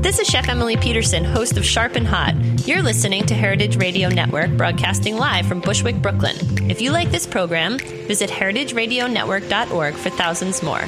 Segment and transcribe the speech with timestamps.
[0.00, 2.32] This is Chef Emily Peterson, host of Sharp and Hot.
[2.68, 6.36] You're listening to Heritage Radio Network, broadcasting live from Bushwick, Brooklyn.
[6.70, 10.84] If you like this program, visit heritageradionetwork.org for thousands more.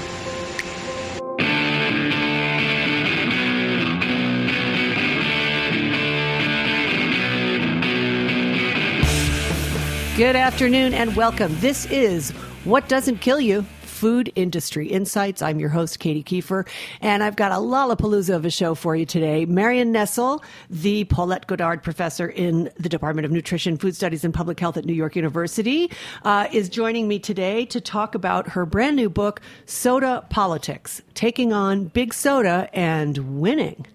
[10.16, 11.52] Good afternoon and welcome.
[11.58, 12.30] This is
[12.62, 13.66] What Doesn't Kill You
[14.00, 15.42] Food Industry Insights.
[15.42, 16.66] I'm your host, Katy Keiffer,
[17.02, 19.44] and I've got a lollapalooza of a show for you today.
[19.44, 24.58] Marion Nestle, the Paulette Goddard Professor in the Department of Nutrition, Food Studies, and Public
[24.58, 25.90] Health at New York University,
[26.24, 31.52] uh, is joining me today to talk about her brand new book, Soda Politics Taking
[31.52, 33.86] on Big Soda and Winning.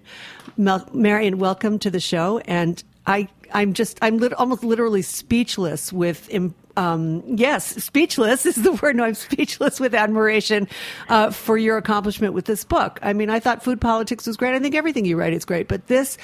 [0.56, 2.38] Mel- Marion, welcome to the show.
[2.46, 6.30] And I I'm just I'm lit- almost literally speechless with.
[6.78, 8.96] Um, yes, speechless is the word.
[8.96, 10.68] No, I'm speechless with admiration
[11.10, 13.00] uh, for your accomplishment with this book.
[13.02, 14.56] I mean, I thought food politics was great.
[14.56, 16.18] I think everything you write is great, but this.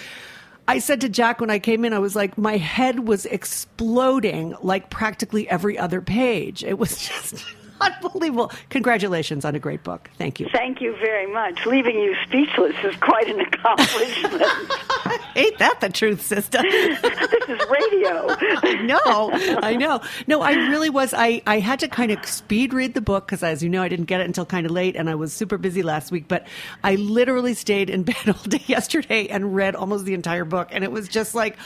[0.67, 4.55] I said to Jack when I came in, I was like, my head was exploding
[4.61, 6.63] like practically every other page.
[6.63, 7.43] It was just
[7.81, 8.51] unbelievable.
[8.69, 10.09] Congratulations on a great book.
[10.17, 10.47] Thank you.
[10.51, 11.65] Thank you very much.
[11.65, 14.43] Leaving you speechless is quite an accomplishment.
[15.35, 16.61] Ain't that the truth, sister?
[16.61, 18.27] this is radio.
[18.63, 19.29] I know.
[19.61, 20.01] I know.
[20.27, 21.13] No, I really was.
[21.13, 23.87] I, I had to kind of speed read the book because, as you know, I
[23.87, 26.27] didn't get it until kind of late and I was super busy last week.
[26.27, 26.47] But
[26.83, 30.69] I literally stayed in bed all day yesterday and read almost the entire book.
[30.71, 31.57] And it was just like,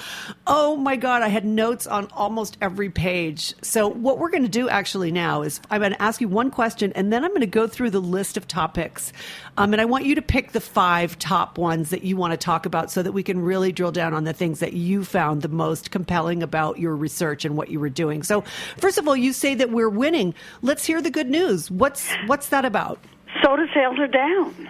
[0.47, 3.53] oh my God, I had notes on almost every page.
[3.62, 6.52] So, what we're going to do actually now is I'm going to ask you one
[6.52, 9.12] question and then I'm going to go through the list of topics.
[9.58, 12.38] Um, and I want you to pick the five top ones that you want to
[12.38, 15.42] talk about so that we can really drill down on the things that you found
[15.42, 18.24] the most compelling about your research and what you were doing.
[18.24, 18.42] So,
[18.78, 20.34] first of all, you say that we're winning.
[20.62, 21.72] Let's hear the good news.
[21.72, 23.00] What's what's that about?
[23.41, 24.69] Soda sales are down.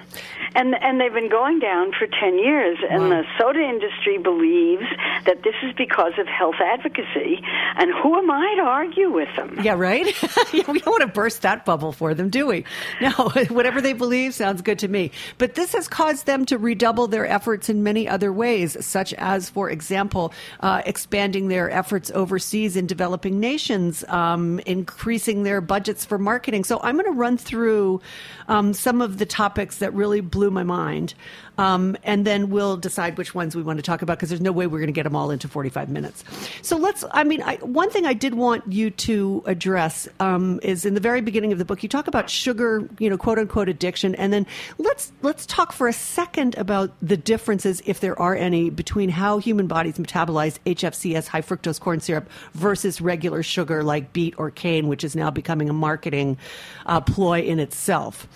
[0.55, 3.09] And and they've been going down for 10 years and wow.
[3.09, 4.85] the soda industry believes
[5.25, 7.41] that this is because of health advocacy
[7.75, 9.59] and who am I to argue with them?
[9.61, 10.05] Yeah, right?
[10.53, 12.63] we don't want to burst that bubble for them, do we?
[13.01, 13.11] No,
[13.49, 15.11] whatever they believe sounds good to me.
[15.37, 19.49] But this has caused them to redouble their efforts in many other ways, such as
[19.49, 26.17] for example, uh, expanding their efforts overseas in developing nations, um, increasing their budgets for
[26.17, 26.63] marketing.
[26.63, 28.01] So I'm going to run through
[28.47, 31.13] um, some of the topics that really blew my mind.
[31.57, 34.51] Um, and then we'll decide which ones we want to talk about because there's no
[34.51, 36.23] way we're going to get them all into 45 minutes.
[36.61, 40.85] So let's, I mean, I, one thing I did want you to address um, is
[40.85, 43.69] in the very beginning of the book, you talk about sugar, you know, quote unquote
[43.69, 44.15] addiction.
[44.15, 44.45] And then
[44.77, 49.37] let's, let's talk for a second about the differences, if there are any, between how
[49.37, 54.87] human bodies metabolize HFCS, high fructose corn syrup, versus regular sugar like beet or cane,
[54.87, 56.37] which is now becoming a marketing
[56.85, 58.27] uh, ploy in itself.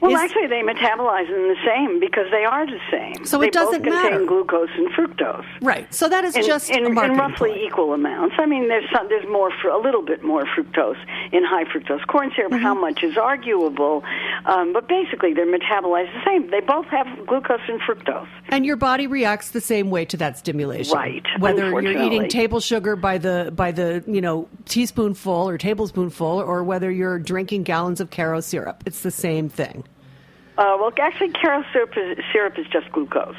[0.00, 3.24] Well, is, actually, they metabolize in the same because they are the same.
[3.24, 4.10] So they it doesn't both matter.
[4.10, 5.44] contain glucose and fructose.
[5.60, 5.92] Right.
[5.92, 7.62] So that is in, just in, in roughly point.
[7.62, 8.36] equal amounts.
[8.38, 10.98] I mean, there's some, there's more for a little bit more fructose
[11.32, 12.52] in high fructose corn syrup.
[12.52, 12.62] Mm-hmm.
[12.62, 14.04] How much is arguable,
[14.46, 16.50] um, but basically they're metabolized the same.
[16.50, 18.28] They both have glucose and fructose.
[18.48, 20.94] And your body reacts the same way to that stimulation.
[20.94, 21.24] Right.
[21.38, 26.62] Whether you're eating table sugar by the by the you know teaspoonful or tablespoonful, or
[26.62, 29.84] whether you're drinking gallons of Karo syrup, it's the same thing.
[30.58, 33.36] Uh, well, actually, Karo syrup is, syrup is just glucose.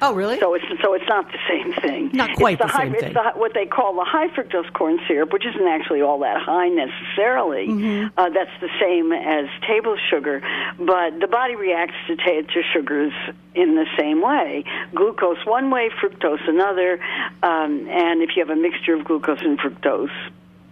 [0.00, 0.40] Oh, really?
[0.40, 2.10] So it's so it's not the same thing.
[2.12, 3.10] Not quite it's the same high, thing.
[3.10, 6.42] It's the, what they call the high fructose corn syrup, which isn't actually all that
[6.42, 7.68] high necessarily.
[7.68, 8.18] Mm-hmm.
[8.18, 10.42] Uh, that's the same as table sugar,
[10.76, 13.12] but the body reacts to, ta- to sugars
[13.54, 14.64] in the same way.
[14.92, 16.98] Glucose one way, fructose another,
[17.44, 20.10] um, and if you have a mixture of glucose and fructose,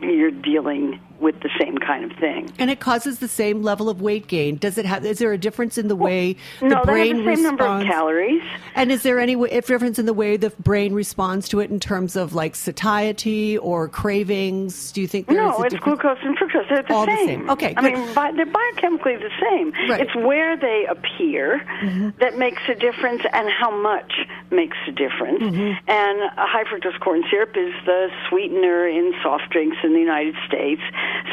[0.00, 2.50] you're dealing with the same kind of thing.
[2.58, 4.56] And it causes the same level of weight gain.
[4.56, 5.05] Does it have?
[5.05, 7.64] Is there a difference in the way the no, they brain have the same number
[7.64, 7.93] of responds?
[7.94, 8.43] calories.
[8.75, 11.78] And is there any if difference in the way the brain responds to it in
[11.81, 14.93] terms of like satiety or cravings?
[14.93, 16.00] Do you think there is No, a it's difference?
[16.00, 16.69] glucose and fructose.
[16.69, 17.26] They're the All the same.
[17.26, 17.50] same.
[17.50, 17.94] Okay, I good.
[17.94, 19.72] mean, bi- they're biochemically the same.
[19.88, 20.00] Right.
[20.00, 22.11] It's where they appear Mm-hmm.
[22.20, 24.12] that makes a difference and how much
[24.50, 25.40] makes a difference.
[25.43, 25.90] Mm-hmm.
[25.90, 30.82] And high fructose corn syrup is the sweetener in soft drinks in the United States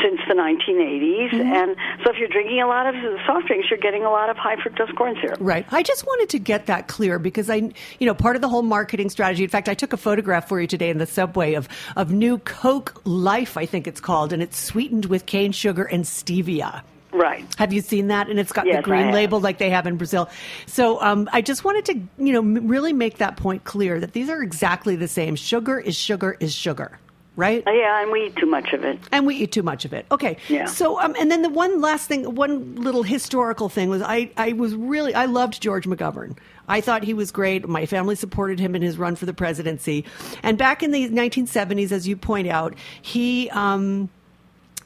[0.01, 1.31] since the 1980s.
[1.31, 1.53] Mm-hmm.
[1.53, 2.95] And so if you're drinking a lot of
[3.25, 5.37] soft drinks, you're getting a lot of high fructose corn syrup.
[5.39, 5.65] Right.
[5.71, 8.63] I just wanted to get that clear because I, you know, part of the whole
[8.63, 9.43] marketing strategy.
[9.43, 12.37] In fact, I took a photograph for you today in the subway of of new
[12.39, 16.81] Coke Life, I think it's called, and it's sweetened with cane sugar and stevia.
[17.13, 17.45] Right.
[17.57, 18.29] Have you seen that?
[18.29, 20.29] And it's got Yes, the green label like they have in Brazil.
[20.65, 21.93] So um, I just wanted to,
[22.23, 25.35] you know, m- really make that point clear that these are exactly the same.
[25.35, 26.99] Sugar is sugar is sugar,
[27.37, 27.65] right?
[27.65, 28.99] Uh, Yeah, and we eat too much of it.
[29.13, 30.05] and we eat too much of it.
[30.11, 30.35] Okay.
[30.49, 30.65] Yeah.
[30.65, 34.51] So, um, and then the one last thing, one little historical thing was I, I
[34.53, 36.35] was really, I loved George McGovern.
[36.67, 37.65] I thought he was great.
[37.69, 40.03] My family supported him in his run for the presidency.
[40.43, 44.09] And back in the 1970s, as you point out, he, um,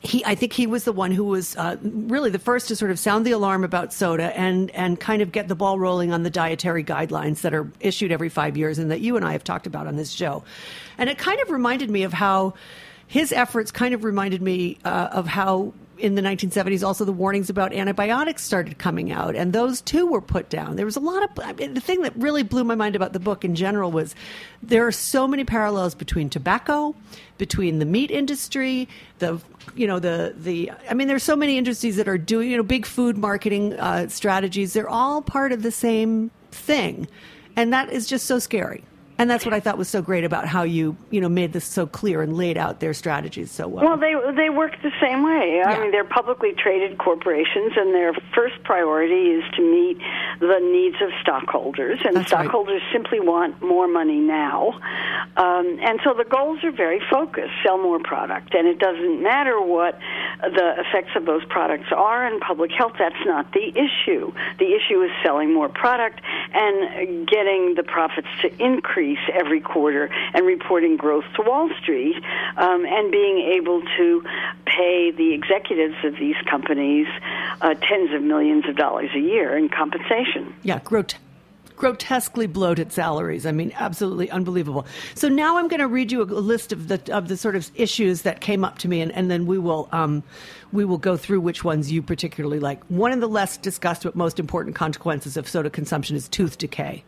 [0.04, 2.90] he, I think he was the one who was uh, really the first to sort
[2.90, 6.24] of sound the alarm about soda and and kind of get the ball rolling on
[6.24, 9.44] the dietary guidelines that are issued every five years and that you and I have
[9.44, 10.44] talked about on this show.
[10.98, 12.56] And it kind of reminded me of how
[13.06, 17.50] his efforts kind of reminded me uh, of how in the 1970s also the warnings
[17.52, 21.22] about antibiotics started coming out and those too were put down there was a lot
[21.22, 23.92] of I mean, the thing that really blew my mind about the book in general
[23.92, 24.16] was
[24.64, 26.96] there are so many parallels between tobacco
[27.38, 28.90] between the meat industry
[29.20, 29.40] the
[29.76, 32.64] you know the the i mean there's so many industries that are doing you know
[32.64, 34.74] big food marketing uh, strategies.
[34.74, 37.08] They're all part of the same thing.
[37.56, 38.84] And that is just so scary
[39.18, 41.66] and that's what I thought was so great about how you, you know, made this
[41.66, 43.86] so clear and laid out their strategies so well.
[43.86, 45.62] Well, they they work the same way.
[45.64, 49.98] I mean, they're publicly traded corporations, and their first priority is to meet
[50.40, 52.42] the needs of stockholders, and That's right.
[52.42, 54.80] stockholders simply want more money now.
[55.38, 59.62] Um, and so the goals are very focused: sell more product, and it doesn't matter
[59.62, 60.00] what
[60.42, 62.94] the effects of those products are in public health.
[62.98, 64.34] That's not the issue.
[64.60, 66.22] The issue is selling more product
[66.54, 72.16] and getting the profits to increase every quarter and reporting growth to Wall Street
[72.58, 74.24] um, and being able to
[74.66, 77.08] pay the executives of these companies
[77.62, 80.54] uh, tens of millions of dollars a year in compensation.
[80.64, 81.18] yeah, grot-
[81.82, 83.48] grotesquely bloated salaries.
[83.48, 84.86] I mean, absolutely unbelievable.
[85.16, 87.56] So now I'm going to read you a, a list of the of the sort
[87.56, 90.22] of issues that came up to me, and, and then we will um,
[90.72, 92.84] we will go through which ones you particularly like.
[92.86, 97.04] One of the less discussed but most important consequences of soda consumption is tooth decay.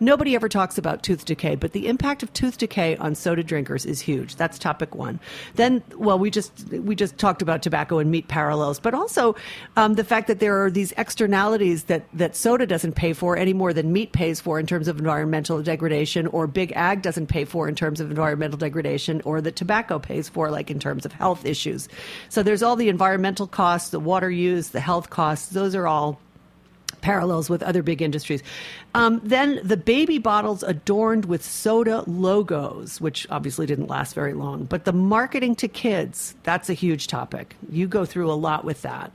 [0.00, 3.86] Nobody ever talks about tooth decay, but the impact of tooth decay on soda drinkers
[3.86, 4.36] is huge.
[4.36, 5.20] That's topic one.
[5.54, 9.36] Then, well, we just we just talked about tobacco and meat parallels, but also
[9.76, 13.52] um, the fact that there are these externalities that that soda doesn't pay for any
[13.52, 17.44] more than meat pays for in terms of environmental degradation, or big ag doesn't pay
[17.44, 21.12] for in terms of environmental degradation, or that tobacco pays for, like in terms of
[21.12, 21.88] health issues.
[22.28, 25.50] So there's all the environmental costs, the water use, the health costs.
[25.50, 26.20] Those are all
[27.04, 28.42] parallels with other big industries.
[28.94, 34.64] Um, then the baby bottles adorned with soda logos, which obviously didn't last very long.
[34.64, 37.56] But the marketing to kids, that's a huge topic.
[37.68, 39.12] You go through a lot with that.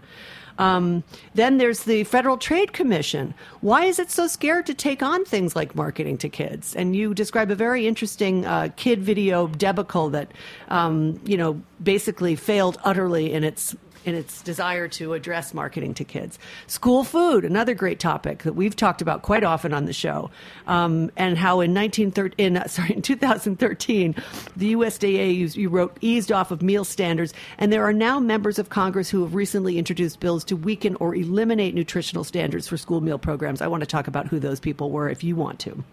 [0.60, 1.03] Um,
[1.34, 3.34] then there's the Federal Trade Commission.
[3.62, 6.75] Why is it so scared to take on things like marketing to kids?
[6.75, 10.31] And you describe a very interesting uh, kid video debacle that,
[10.67, 13.74] um, you know, basically failed utterly in its
[14.05, 16.39] in its desire to address marketing to kids.
[16.67, 20.29] School food, another great topic that we've talked about quite often on the show,
[20.67, 24.15] um, and how in 1913, in, uh, sorry, in 2013,
[24.55, 28.69] the USDA you wrote eased off of meal standards, and there are now members of
[28.69, 33.19] Congress who have recently introduced bills to weaken or eliminate nutritional standards for school meal
[33.19, 33.61] programs.
[33.61, 35.83] I want to talk about who those people were if you want to.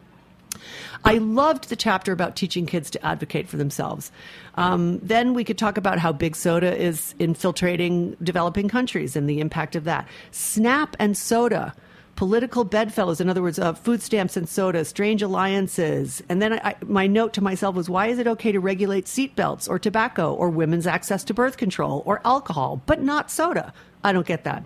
[1.04, 4.10] I loved the chapter about teaching kids to advocate for themselves.
[4.54, 9.40] Um, then we could talk about how big soda is infiltrating developing countries and the
[9.40, 10.08] impact of that.
[10.30, 11.74] Snap and soda
[12.16, 16.22] political bedfellows, in other words, uh, food stamps and soda, strange alliances.
[16.28, 19.68] And then I, my note to myself was, why is it okay to regulate seatbelts
[19.68, 23.72] or tobacco or women's access to birth control or alcohol, but not soda?
[24.02, 24.64] I don't get that.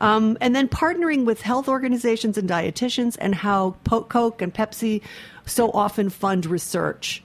[0.00, 5.02] Um, and then partnering with health organizations and dietitians, and how Coke and Pepsi
[5.48, 7.22] so often fund research.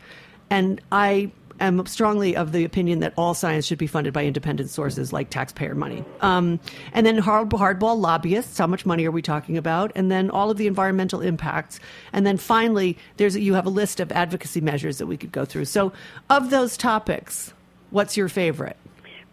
[0.49, 4.69] And I am strongly of the opinion that all science should be funded by independent
[4.69, 6.03] sources like taxpayer money.
[6.21, 6.59] Um,
[6.93, 9.91] and then hard, hardball lobbyists, how much money are we talking about?
[9.95, 11.79] And then all of the environmental impacts.
[12.11, 15.45] And then finally, there's you have a list of advocacy measures that we could go
[15.45, 15.65] through.
[15.65, 15.93] So,
[16.29, 17.53] of those topics,
[17.91, 18.77] what's your favorite?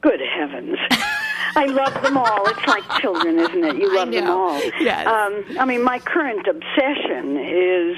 [0.01, 0.79] Good heavens.
[1.57, 2.49] I love them all.
[2.49, 3.77] It's like children, isn't it?
[3.77, 4.61] You love them all.
[4.81, 5.07] Yes.
[5.07, 7.97] Um, I mean, my current obsession is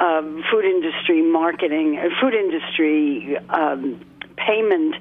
[0.00, 3.36] um, food industry marketing, uh, food industry.
[3.48, 4.00] Um,
[4.36, 4.94] payment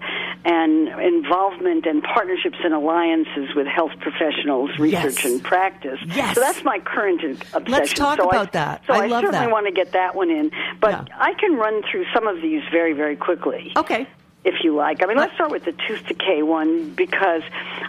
[0.44, 5.26] and involvement and partnerships and alliances with health professionals, research Yes.
[5.26, 5.98] and practice.
[6.08, 6.36] Yes.
[6.36, 7.64] So that's my current obsession.
[7.72, 8.82] Let's talk so about I, love that.
[8.86, 9.52] So I I, love certainly that.
[9.52, 10.52] want to get that one in,
[10.82, 11.06] but Yeah.
[11.18, 14.08] I can run through some of these very, very quickly Okay.
[14.46, 15.04] If you like.
[15.04, 17.42] I mean, let's start with the tooth decay one because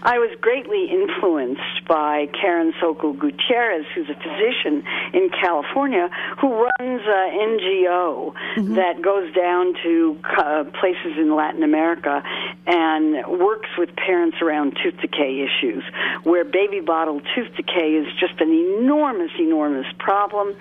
[0.02, 4.82] I was greatly influenced by Karen Sokal Gutierrez, who's a physician
[5.14, 8.34] in California who runs an NGO
[8.74, 12.20] that goes down to uh, places in Latin America
[12.66, 15.84] and works with parents around tooth decay issues,
[16.24, 20.56] where baby bottle tooth decay is just an enormous, enormous problem.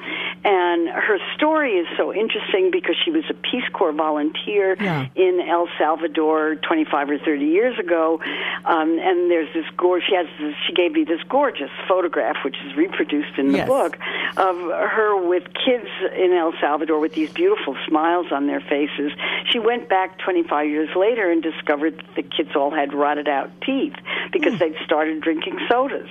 [0.45, 5.07] And her story is so interesting because she was a Peace Corps volunteer Yeah.
[5.15, 8.19] in El Salvador 25 or 30 years ago,
[8.65, 10.07] um, and there's this gorgeous.
[10.09, 13.67] She has this, she gave me this gorgeous photograph, which is reproduced in the Yes.
[13.67, 13.97] book,
[14.37, 19.11] of her with kids in El Salvador with these beautiful smiles on their faces.
[19.49, 23.49] She went back 25 years later and discovered that the kids all had rotted out
[23.61, 23.95] teeth
[24.31, 26.09] because they'd started drinking sodas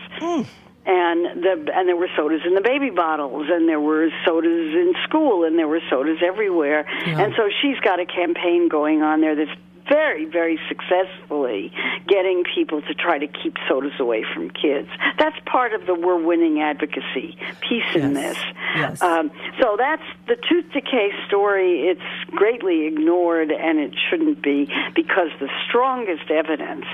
[0.89, 4.95] and the and there were sodas in the baby bottles and there were sodas in
[5.05, 6.89] school and there were sodas everywhere.
[7.07, 9.51] And so she's got a campaign going on there that's
[9.87, 11.73] very very successfully
[12.07, 14.89] getting people to try to keep sodas away from kids.
[15.19, 18.39] That's part of the we're winning advocacy piece in this.
[18.75, 19.03] Yes.
[19.03, 19.31] um,
[19.61, 21.89] so that's the tooth decay story.
[21.89, 26.87] It's greatly ignored and it shouldn't be because the strongest evidence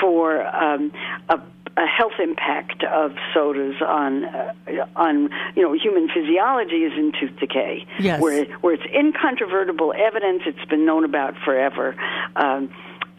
[0.00, 0.92] for um,
[1.28, 1.40] a
[1.76, 4.52] a health impact of sodas on uh,
[4.96, 8.20] on you know human physiology is in tooth decay, Yes.
[8.20, 10.42] where where it's incontrovertible evidence.
[10.46, 11.96] It's been known about forever.
[12.36, 12.70] Um,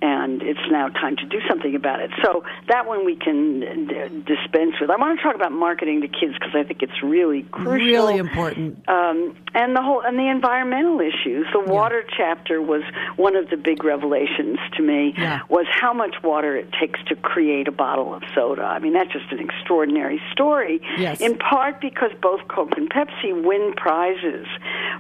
[0.02, 2.12] and it's now time to do something about it.
[2.24, 4.90] So that one we can uh, dispense with.
[4.90, 8.18] I want to talk about marketing to kids because I think it's really crucial Really
[8.18, 8.88] important.
[8.88, 11.48] um, and the whole and the environmental issues.
[11.54, 12.84] The water chapter was
[13.16, 15.14] one of the big revelations to me.
[15.18, 15.42] Yeah.
[15.50, 18.64] Was how much water it takes to create a bottle of soda.
[18.64, 20.82] I mean, that's just an extraordinary story.
[20.98, 21.22] Yes.
[21.22, 24.48] In part because both Coke and Pepsi win prizes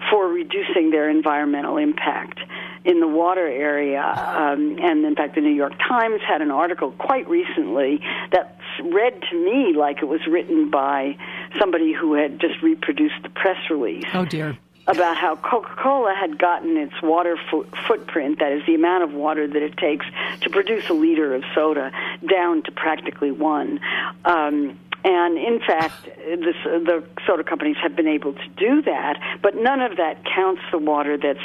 [0.09, 2.39] for reducing their environmental impact
[2.86, 4.01] in the water area.
[4.04, 8.00] Um, and in fact, the New York Times had an article quite recently
[8.32, 11.18] that read to me like it was written by
[11.60, 14.56] somebody who had just reproduced the press release Oh dear.
[14.88, 19.48] about how Coca-Cola had gotten its water fo- footprint, that is the amount of water
[19.48, 20.06] that it takes
[20.42, 21.92] to produce a liter of soda,
[22.30, 23.80] down to practically one.
[24.25, 29.55] Um, and in fact, this, the soda companies have been able to do that, but
[29.55, 31.39] none of that counts the water that's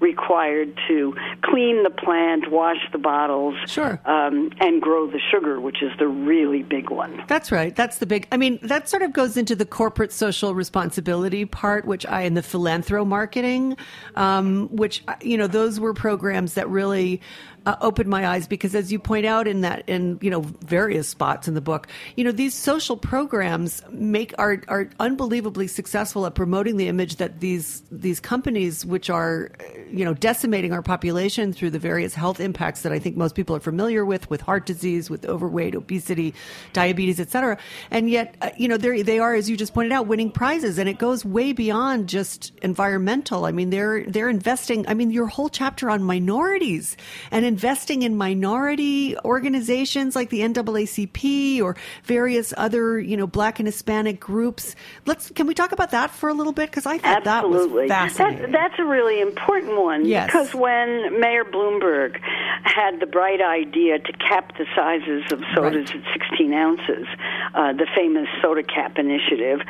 [0.00, 4.00] required to clean the plant, wash the bottles, Sure.
[4.04, 7.22] um, and grow the sugar, which is the really big one.
[7.28, 7.74] That's right.
[7.74, 8.26] That's the big.
[8.32, 12.36] I mean, that sort of goes into the corporate social responsibility part, which I and
[12.36, 13.76] the philanthro marketing,
[14.16, 17.20] um, which you know, those were programs that really
[17.66, 21.08] uh, opened my eyes because, as you point out in that, in you know, various
[21.08, 26.34] spots in the book, you know, these social programs make are are unbelievably successful at
[26.34, 29.50] promoting the image that these these companies, which are
[29.90, 33.56] you know decimating our population through the various health impacts that I think most people
[33.56, 36.34] are familiar with, with heart disease, with overweight, obesity,
[36.72, 37.58] diabetes, et cetera.
[37.90, 40.78] And yet, uh, you know, they they are, as you just pointed out, winning prizes,
[40.78, 43.46] and it goes way beyond just environmental.
[43.46, 44.86] I mean, they're they're investing.
[44.86, 46.96] I mean, your whole chapter on minorities
[47.30, 53.68] and investing in minority organizations like the NAACP or various other, you know, Black and
[53.68, 54.74] Hispanic groups.
[55.06, 57.86] Let's can we talk about that for a little bit because I thought Absolutely.
[57.86, 58.42] that was fascinating.
[58.42, 60.26] That, that's a really important one Yes.
[60.26, 62.18] because when Mayor Bloomberg
[62.64, 66.02] had the bright idea to cap the sizes of sodas Right.
[66.02, 67.06] at 16 ounces,
[67.54, 69.60] uh, the famous Soda Cap Initiative,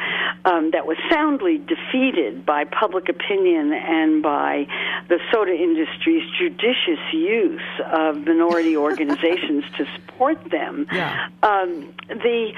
[0.47, 4.67] um, that was soundly defeated by public opinion and by
[5.09, 7.61] the soda industry's judicious use
[7.93, 10.87] of minority organizations to support them.
[10.93, 11.29] Yeah.
[11.43, 12.53] Um, the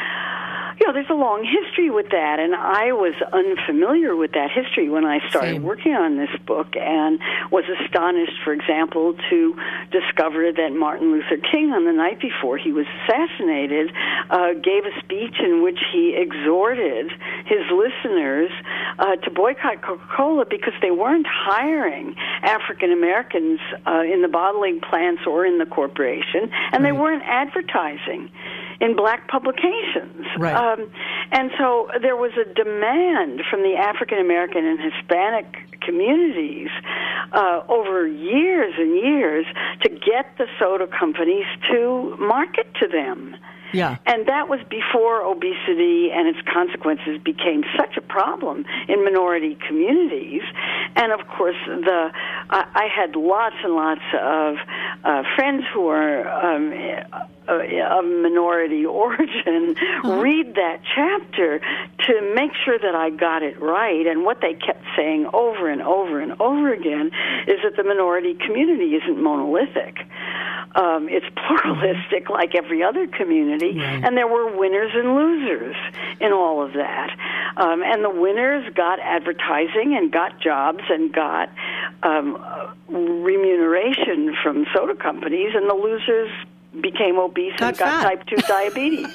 [0.79, 4.91] you know, there's a long history with that, and I was unfamiliar with that history
[4.91, 5.63] when I started Same.
[5.63, 7.19] working on this book, and
[7.51, 9.57] was astonished, for example, to
[9.91, 13.91] discover that Martin Luther King, on the night before he was assassinated,
[14.29, 17.11] uh, gave a speech in which he exhorted
[17.47, 18.51] his listeners
[18.99, 25.23] uh, to boycott Coca-Cola because they weren't hiring African Americans uh, in the bottling plants
[25.27, 28.31] or in the corporation, and they weren't advertising
[28.81, 30.27] in black publications.
[30.39, 30.55] Right.
[30.55, 30.91] Um,
[31.33, 36.69] and so there was a demand from the African American and Hispanic communities
[37.33, 39.47] uh, over years and years
[39.83, 43.37] to get the soda companies to market to them.
[43.77, 43.99] Yeah.
[44.07, 50.43] And that was before obesity and its consequences became such a problem in minority communities.
[50.97, 52.11] And of course, the
[52.51, 54.57] I, I had lots and lots of
[55.05, 56.73] uh, friends who are um,
[57.49, 61.61] uh, of minority origin read that chapter
[62.01, 64.07] to make sure that I got it right.
[64.07, 67.11] And what they kept saying over and over and over again
[67.47, 69.99] is that the minority community isn't monolithic.
[70.75, 74.05] Um, it's pluralistic like every other community, Right.
[74.05, 75.77] and there were winners and losers
[76.21, 77.17] in all of that.
[77.57, 81.51] Um, and the winners got advertising and got jobs and got
[82.03, 82.37] um,
[82.89, 86.31] remuneration from soda companies, and the losers
[86.81, 88.03] became obese Got and got fat.
[88.03, 89.07] type 2 diabetes.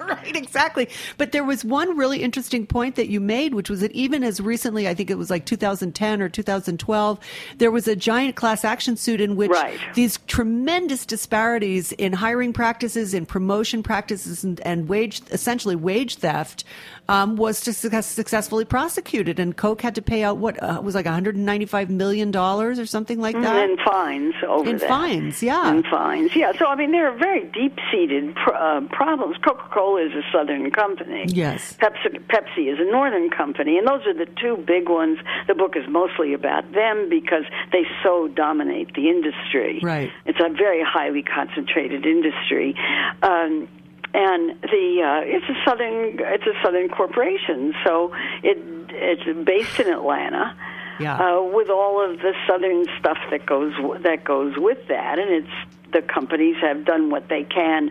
[0.08, 0.88] right, exactly.
[1.18, 4.40] But there was one really interesting point that you made, which was that even as
[4.40, 7.18] recently, I think it was like 2010 or 2012,
[7.58, 9.78] there was a giant class action suit in which Right.
[9.94, 16.64] these tremendous disparities in hiring practices, in promotion practices, and, and wage, essentially wage theft,
[17.10, 19.38] um, was to success, successfully prosecuted.
[19.40, 23.20] And Coke had to pay out what uh, was like 195 million dollars or something
[23.20, 23.68] like that.
[23.68, 24.88] and fines over In that.
[24.88, 25.70] fines, yeah.
[25.72, 26.52] In fines, yeah.
[26.58, 29.36] So I mean, there are very deep-seated pr- uh, problems.
[29.44, 31.24] Coca-Cola is a southern company.
[31.28, 31.76] Yes.
[31.80, 35.18] Pepsi, Pepsi is a northern company, and those are the two big ones.
[35.48, 39.80] The book is mostly about them because they so dominate the industry.
[39.82, 40.10] Right.
[40.26, 42.74] It's a very highly concentrated industry.
[43.22, 43.68] Um,
[44.14, 48.12] and the uh, it's a southern it's a southern corporation, so
[48.42, 48.58] it
[48.90, 50.56] it's based in Atlanta
[50.98, 51.16] Yeah.
[51.16, 55.92] uh, with all of the southern stuff that goes that goes with that, and it's
[55.92, 57.90] the companies have done what they can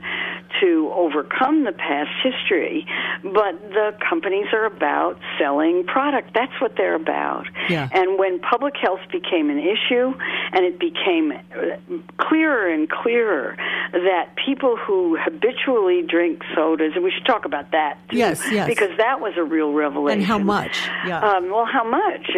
[0.61, 2.85] to overcome the past history,
[3.23, 6.31] but the companies are about selling product.
[6.33, 7.45] That's what they're about.
[7.69, 7.89] Yeah.
[7.91, 10.13] And when public health became an issue,
[10.51, 11.33] and it became
[12.17, 13.55] clearer and clearer
[13.91, 18.67] that people who habitually drink sodas, and we should talk about that too, Yes, yes.
[18.67, 20.19] because that was a real revelation.
[20.19, 20.87] And how much?
[21.07, 21.19] Yeah.
[21.19, 22.29] Um, well, how much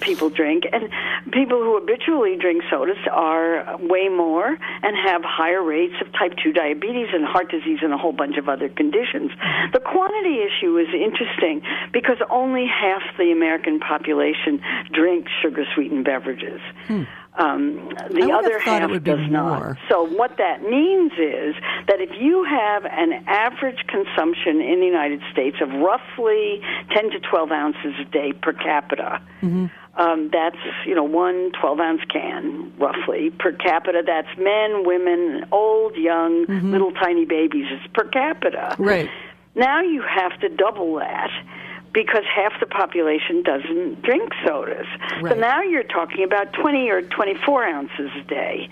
[0.00, 0.90] people drink, and
[1.32, 6.52] people who habitually drink sodas are way more and have higher rates of type two
[6.52, 9.30] diabetes and heart disease and a whole bunch of other conditions.
[9.72, 14.60] The quantity issue is interesting because only half the American population
[14.92, 16.60] drinks sugar sweetened beverages.
[17.36, 19.58] Um, the other half does not.
[19.58, 19.78] more.
[19.88, 21.56] So what that means is
[21.88, 26.60] that if you have an average consumption in the United States of roughly
[26.94, 29.66] 10 to 12 ounces a day per capita, Mm-hmm.
[29.96, 34.02] Um, that's you know one 12 ounce can roughly per capita.
[34.04, 37.66] That's men, women, old, young, little tiny babies.
[37.70, 38.70] It's per capita.
[38.72, 38.82] Mm-hmm.
[38.82, 39.10] Right.
[39.54, 41.30] Now you have to double that
[41.94, 44.86] because half the population doesn't drink sodas.
[45.22, 48.68] So now you're talking about 20 or 24 ounces a day.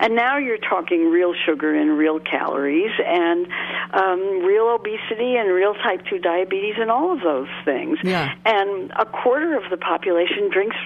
[0.00, 3.46] And now you're talking real sugar and real calories and
[3.92, 7.98] um, real obesity and real type 2 diabetes and all of those things.
[8.02, 8.34] Yeah.
[8.44, 10.76] And a quarter of the population drinks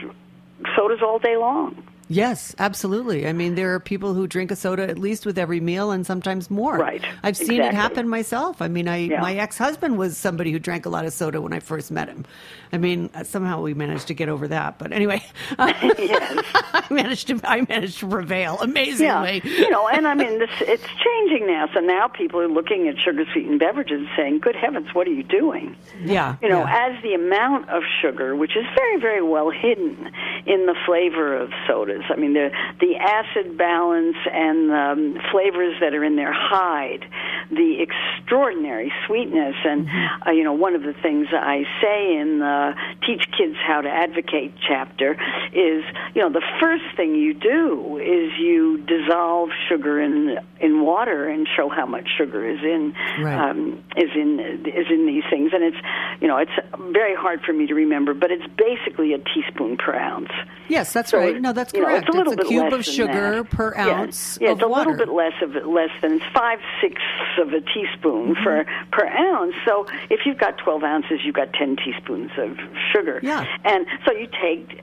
[0.77, 1.83] sodas all day long.
[2.11, 3.27] Yes, absolutely.
[3.29, 6.07] I mean, there are people who drink a soda at least with every meal and
[6.07, 6.77] sometimes more.
[6.79, 7.05] Right.
[7.23, 8.63] I've seen it happen myself.
[8.63, 9.21] I mean, I Yeah.
[9.21, 12.25] my ex-husband was somebody who drank a lot of soda when I first met him.
[12.73, 14.79] I mean, uh, somehow we managed to get over that.
[14.79, 15.23] But anyway,
[15.59, 16.45] yes.
[16.73, 19.43] I managed to I managed to prevail amazingly.
[19.45, 21.67] Yeah, you know, and I mean, this it's changing now.
[21.75, 25.13] So now people are looking at sugar sweetened beverages and saying, "Good heavens, what are
[25.13, 26.37] you doing?" Yeah.
[26.43, 26.89] You know, yeah.
[26.91, 30.11] as the amount of sugar, which is very, very well hidden
[30.47, 31.98] in the flavor of sodas.
[32.11, 37.05] I mean, the the acid balance and um, flavors that are in there hide
[37.51, 39.55] the extraordinary sweetness.
[39.65, 39.89] And
[40.27, 42.73] uh, you know, one of the things I say in the
[43.07, 45.13] Teach Kids How to Advocate chapter
[45.53, 45.85] is,
[46.15, 51.47] you know, the first thing you do is you dissolve sugar in in water and
[51.57, 53.51] show how much sugar is in Right.
[53.51, 55.77] um, is in is in these things, and it's
[56.21, 56.53] you know it's
[56.93, 60.31] very hard for me to remember, but it's basically a teaspoon per ounce.
[60.69, 61.41] yes, that's So right.
[61.41, 62.07] No, that's know correct.
[62.09, 63.51] it's a little it's a bit cube less of than sugar that.
[63.51, 63.89] per Yeah.
[64.01, 64.91] ounce Yeah, of it's a water.
[64.91, 68.43] little bit less of less than it's five sixths of a teaspoon Mm-hmm.
[68.43, 69.55] for per ounce.
[69.67, 72.59] So if you've got twelve ounces, you've got ten teaspoons of
[72.93, 73.21] sugar.
[73.23, 73.45] Yeah.
[73.65, 74.83] and so you take.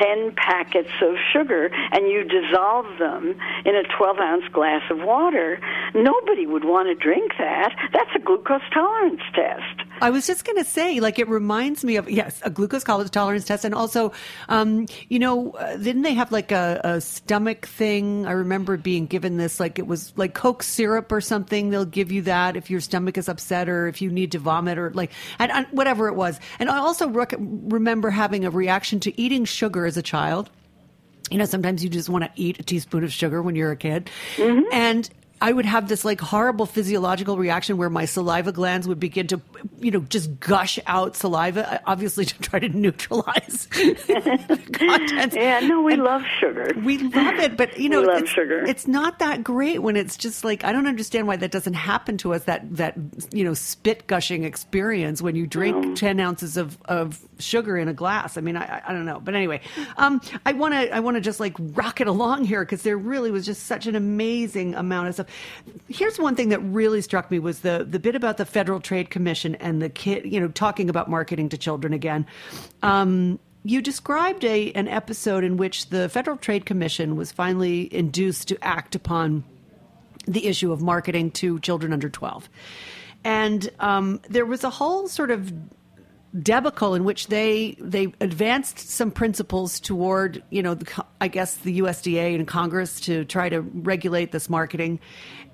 [0.00, 5.60] 10 packets of sugar and you dissolve them in a 12 ounce glass of water,
[5.94, 7.74] nobody would want to drink that.
[7.92, 9.82] That's a glucose tolerance test.
[10.02, 13.44] I was just going to say, like, it reminds me of yes, a glucose tolerance
[13.44, 14.12] test, and also,
[14.48, 18.26] um, you know, uh, didn't they have like a, a stomach thing?
[18.26, 21.70] I remember being given this, like, it was like Coke syrup or something.
[21.70, 24.76] They'll give you that if your stomach is upset or if you need to vomit
[24.76, 26.40] or like, and, and whatever it was.
[26.58, 30.50] And I also rec- remember having a reaction to eating sugar as a child.
[31.30, 33.76] You know, sometimes you just want to eat a teaspoon of sugar when you're a
[33.76, 34.10] kid,
[34.72, 35.08] and.
[35.42, 39.40] I would have this like horrible physiological reaction where my saliva glands would begin to,
[39.80, 45.34] you know, just gush out saliva, obviously to try to neutralize the contents.
[45.34, 46.70] Yeah, no, we And love sugar.
[46.84, 48.64] We love it, but you know, We love it's, sugar.
[48.64, 52.16] it's not that great when it's just like I don't understand why that doesn't happen
[52.18, 52.44] to us.
[52.44, 52.94] That that
[53.32, 57.94] you know spit gushing experience when you drink ten ounces of, of sugar in a
[57.94, 58.36] glass.
[58.36, 59.60] I mean, I, I- I don't know, but anyway,
[59.96, 62.96] um, I want to I want to just like rock it along here because there
[62.96, 65.26] really was just such an amazing amount of stuff.
[65.88, 69.10] Here's one thing that really struck me was the the bit about the Federal Trade
[69.10, 72.26] Commission and the kid, you know, talking about marketing to children again.
[72.82, 78.48] Um, you described a an episode in which the Federal Trade Commission was finally induced
[78.48, 79.44] to act upon
[80.26, 82.48] the issue of marketing to children under 12.
[83.24, 85.52] And um, there was a whole sort of
[86.40, 91.80] debacle in which they they advanced some principles toward you know the, I guess the
[91.80, 94.98] USDA and Congress to try to regulate this marketing,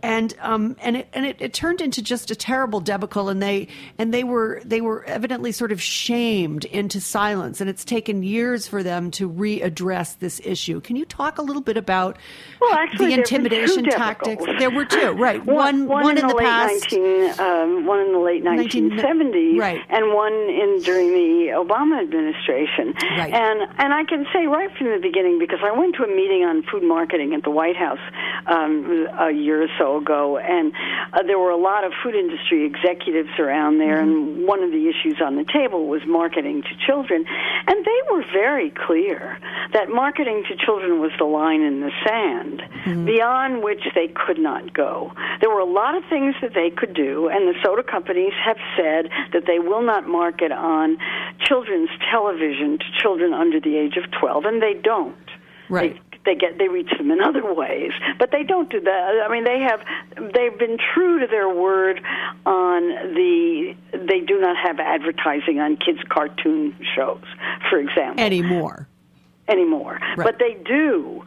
[0.03, 3.69] and um and it and it, it turned into just a terrible debacle and they
[3.99, 8.67] and they were they were evidently sort of shamed into silence and it's taken years
[8.67, 10.81] for them to readdress this issue.
[10.81, 12.19] Can you talk a little bit about
[12.61, 14.45] Well, actually, the there have been intimidation tactics?
[14.59, 15.45] There were two, right?
[15.45, 16.93] One, one, in, in, the, late past.
[16.93, 19.81] 19, um, one in the late 19 1970s, right.
[19.89, 22.95] and one in during the Obama administration.
[23.17, 23.33] Right.
[23.33, 26.45] And and I can say right from the beginning because I went to a meeting
[26.45, 27.99] on food marketing at the White House
[28.47, 30.73] um, a year or so ago, and
[31.13, 34.89] uh, there were a lot of food industry executives around there, and one of the
[34.89, 37.25] issues on the table was marketing to children,
[37.67, 39.39] and they were very clear
[39.73, 42.63] that marketing to children was the line in the sand
[43.07, 45.13] beyond which they could not go.
[45.41, 48.59] There were a lot of things that they could do, and the soda companies have
[48.77, 50.99] said that they will not market on
[51.41, 55.17] children's television to children under the age of 12, and they don't.
[55.69, 55.95] Right.
[55.95, 59.25] They, they get they reach them in other ways, but they don't do that.
[59.25, 59.81] I mean, they have
[60.35, 62.01] they've been true to their word
[62.47, 62.83] on
[63.15, 67.23] the they do not have advertising on kids' cartoon shows,
[67.71, 68.89] for example anymore.
[69.49, 69.99] Anymore.
[70.17, 70.25] Right.
[70.25, 71.23] But they do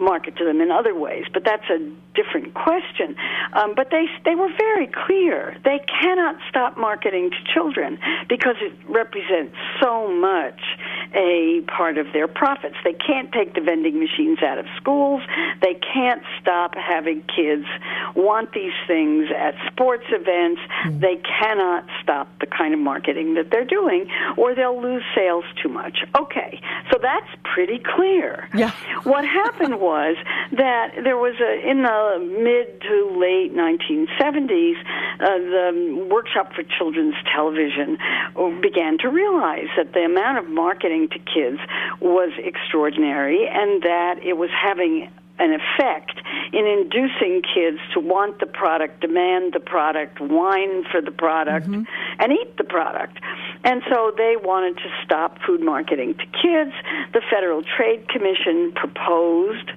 [0.00, 1.24] market to them in other ways.
[1.32, 1.78] But that's a
[2.14, 3.14] different question.
[3.52, 5.56] Um, but they they were very clear.
[5.64, 10.60] They cannot stop marketing to children because it represents so much
[11.14, 12.76] a part of their profits.
[12.84, 15.22] They can't take the vending machines out of schools.
[15.60, 17.66] They can't stop having kids
[18.14, 20.60] want these things at sports events.
[20.82, 21.00] Hmm.
[21.00, 25.68] They cannot stop the kind of marketing that they're doing, or they'll lose sales too
[25.68, 25.98] much.
[26.18, 26.60] Okay,
[26.90, 28.48] so that's pretty clear.
[28.54, 28.72] Yeah.
[29.04, 30.16] What happened was
[30.52, 34.76] that there was a in the mid to late 1970s,
[35.20, 37.98] uh, the Workshop for Children's Television
[38.36, 41.58] uh, began to realize that the amount of marketing to kids
[42.00, 46.20] was extraordinary, and that it was having an effect
[46.52, 51.66] in inducing kids to want the product, demand the product, whine for the product,
[52.18, 53.18] and eat the product.
[53.64, 56.72] And so they wanted to stop food marketing to kids.
[57.12, 59.70] The Federal Trade Commission proposed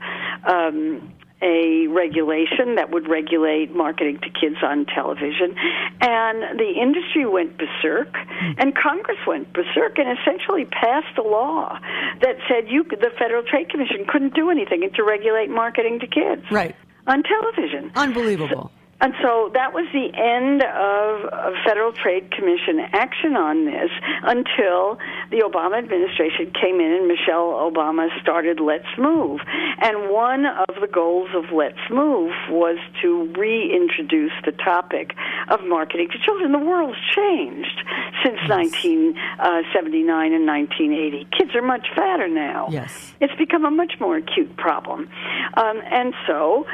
[0.45, 5.55] um, a regulation that would regulate marketing to kids on television.
[6.01, 8.13] And the industry went berserk,
[8.57, 11.79] and Congress went berserk and essentially passed a law
[12.21, 16.43] that said you, the Federal Trade Commission couldn't do anything to regulate marketing to kids
[16.51, 16.75] Right.
[17.07, 17.91] on television.
[17.95, 18.71] Unbelievable.
[19.01, 23.89] And so that was the end of, of Federal Trade Commission action on this
[24.23, 24.99] until
[25.31, 29.39] the Obama administration came in and Michelle Obama started Let's Move.
[29.81, 35.15] And one of the goals of Let's Move was to reintroduce the topic
[35.47, 36.51] of marketing to children.
[36.51, 37.79] The world's changed
[38.23, 41.27] since 1979 and 1980.
[41.37, 42.67] Kids are much fatter now.
[42.69, 43.13] Yes.
[43.21, 45.09] It's become a much more acute problem.
[45.55, 46.65] Um, and so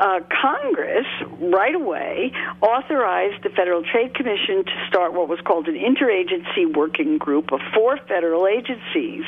[0.00, 1.06] uh, Congress
[1.38, 2.32] right away
[2.62, 7.60] authorized the Federal Trade Commission to start what was called an interagency working group of
[7.74, 9.24] four federal agencies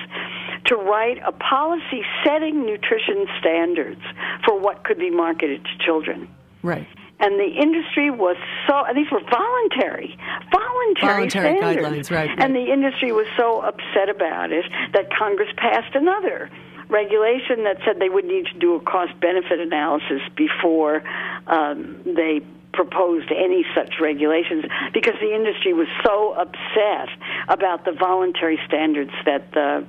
[0.67, 4.01] to write a policy setting nutrition standards
[4.47, 6.27] for what could be marketed to children.
[6.63, 6.87] Right.
[7.21, 10.17] And the industry was so, and these were voluntary,
[10.51, 11.87] voluntary, Voluntary standards.
[11.87, 12.39] guidelines, right, right.
[12.43, 16.51] And the industry was so upset about it that Congress passed another
[16.89, 21.03] regulation that said they would need to do a cost benefit analysis before
[21.47, 22.41] um, they
[22.73, 24.65] proposed any such regulations
[24.95, 27.09] because the industry was so upset
[27.49, 29.87] about the voluntary standards that the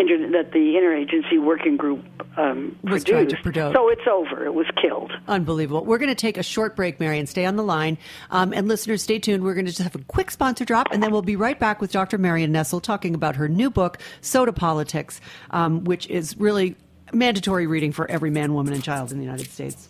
[0.00, 2.04] inter- that the interagency working group
[2.36, 3.74] um, Was trying to produce.
[3.74, 4.44] So it's over.
[4.44, 5.12] It was killed.
[5.28, 5.84] Unbelievable.
[5.84, 7.26] We're going to take a short break, Marion.
[7.26, 7.98] Stay on the line.
[8.30, 9.44] Um, and listeners, stay tuned.
[9.44, 11.80] We're going to just have a quick sponsor drop, and then we'll be right back
[11.80, 12.18] with Dr.
[12.18, 16.76] Marion Nestle talking about her new book, Soda Politics, um, which is really
[17.12, 19.88] mandatory reading for every man, woman, and child in the United States.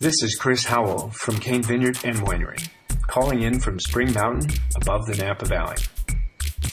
[0.00, 2.68] This is Chris Howell from Cain Vineyard and Winery,
[3.06, 5.76] calling in from Spring Mountain above the Napa Valley.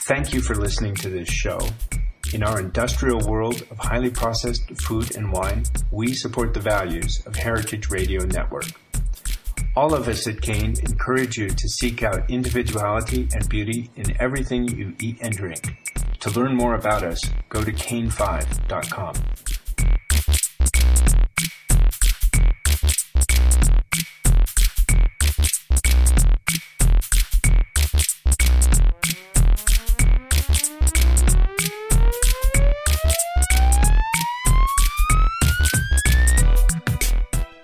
[0.06, 1.58] Thank you for listening to this show.
[2.32, 7.36] In our industrial world of highly processed food and wine, we support the values of
[7.36, 8.64] Heritage Radio Network.
[9.76, 14.68] All of us at Cain encourage you to seek out individuality and beauty in everything
[14.68, 15.76] you eat and drink.
[16.20, 19.14] To learn more about us, go to cain5.com.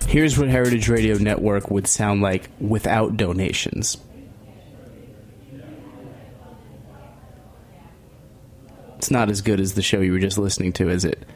[0.09, 3.99] Here's what Heritage Radio Network would sound like without donations.
[8.97, 11.27] It's not as good as the show you were just listening to, is it?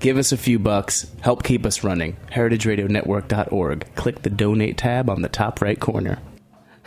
[0.00, 2.16] Give us a few bucks, help keep us running.
[2.32, 3.94] HeritageRadioNetwork.org.
[3.94, 6.18] Click the donate tab on the top right corner.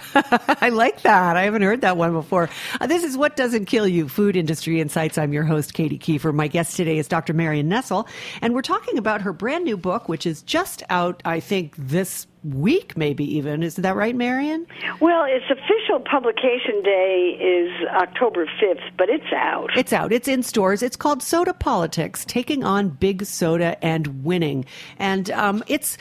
[0.15, 1.37] I like that.
[1.37, 2.49] I haven't heard that one before.
[2.79, 5.17] Uh, this is What Doesn't Kill You Food Industry Insights.
[5.17, 6.33] I'm your host, Katy Keiffer.
[6.33, 7.33] My guest today is Dr.
[7.33, 8.07] Marion Nestle,
[8.41, 12.27] and we're talking about her brand new book, which is just out, I think, this
[12.43, 13.63] week, maybe even.
[13.63, 14.65] Is that right, Marion?
[14.99, 19.69] Well, its official publication day is October 5th, but it's out.
[19.75, 20.11] It's out.
[20.11, 20.81] It's in stores.
[20.81, 24.65] It's called Soda Politics: Taking on Big Soda and Winning.
[24.97, 25.97] And um, it's.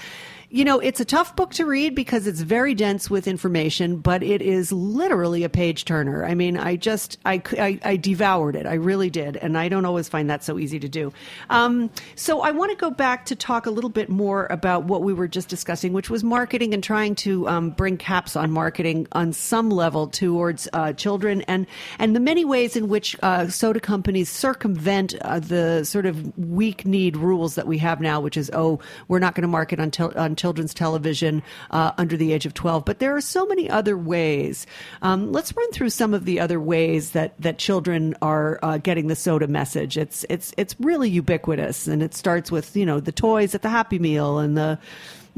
[0.50, 4.22] You know, it's a tough book to read because it's very dense with information, but
[4.22, 6.24] it is literally a page turner.
[6.24, 8.64] I mean, I just, I, I, I devoured it.
[8.64, 9.36] I really did.
[9.36, 11.12] And I don't always find that so easy to do.
[11.50, 15.02] Um, so I want to go back to talk a little bit more about what
[15.02, 19.06] we were just discussing, which was marketing and trying to um, bring caps on marketing
[19.12, 21.66] on some level towards uh, children and,
[21.98, 26.86] and the many ways in which uh, soda companies circumvent uh, the sort of weak
[26.86, 30.10] need rules that we have now, which is, oh, we're not going to market until,
[30.16, 32.84] on children's television uh, under the age of 12.
[32.84, 34.66] But there are so many other ways.
[35.02, 39.08] Um, let's run through some of the other ways that, that children are uh, getting
[39.08, 39.98] the soda message.
[39.98, 43.68] It's, it's, it's really ubiquitous, and it starts with, you know, the toys at the
[43.68, 44.78] Happy Meal and the.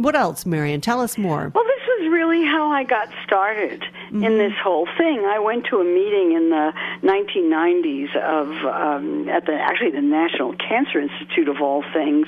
[0.00, 0.80] What else, Marion?
[0.80, 1.52] Tell us more.
[1.54, 5.26] Well, this is really how I got started in this whole thing.
[5.26, 10.54] I went to a meeting in the 1990s of um, at the actually the National
[10.54, 12.26] Cancer Institute of all things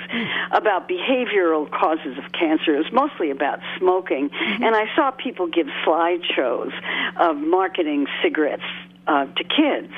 [0.51, 2.75] about behavioral causes of cancer.
[2.75, 6.73] It was mostly about smoking, and I saw people give slideshows
[7.17, 8.69] of marketing cigarettes
[9.07, 9.93] uh, to kids.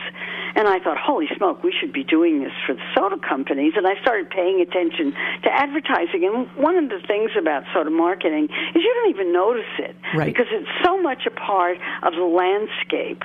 [0.57, 3.73] And I thought, holy smoke, we should be doing this for the soda companies.
[3.77, 5.13] And I started paying attention
[5.43, 6.25] to advertising.
[6.25, 10.27] And one of the things about soda marketing is you don't even notice it Right.
[10.27, 13.25] because it's so much a part of the landscape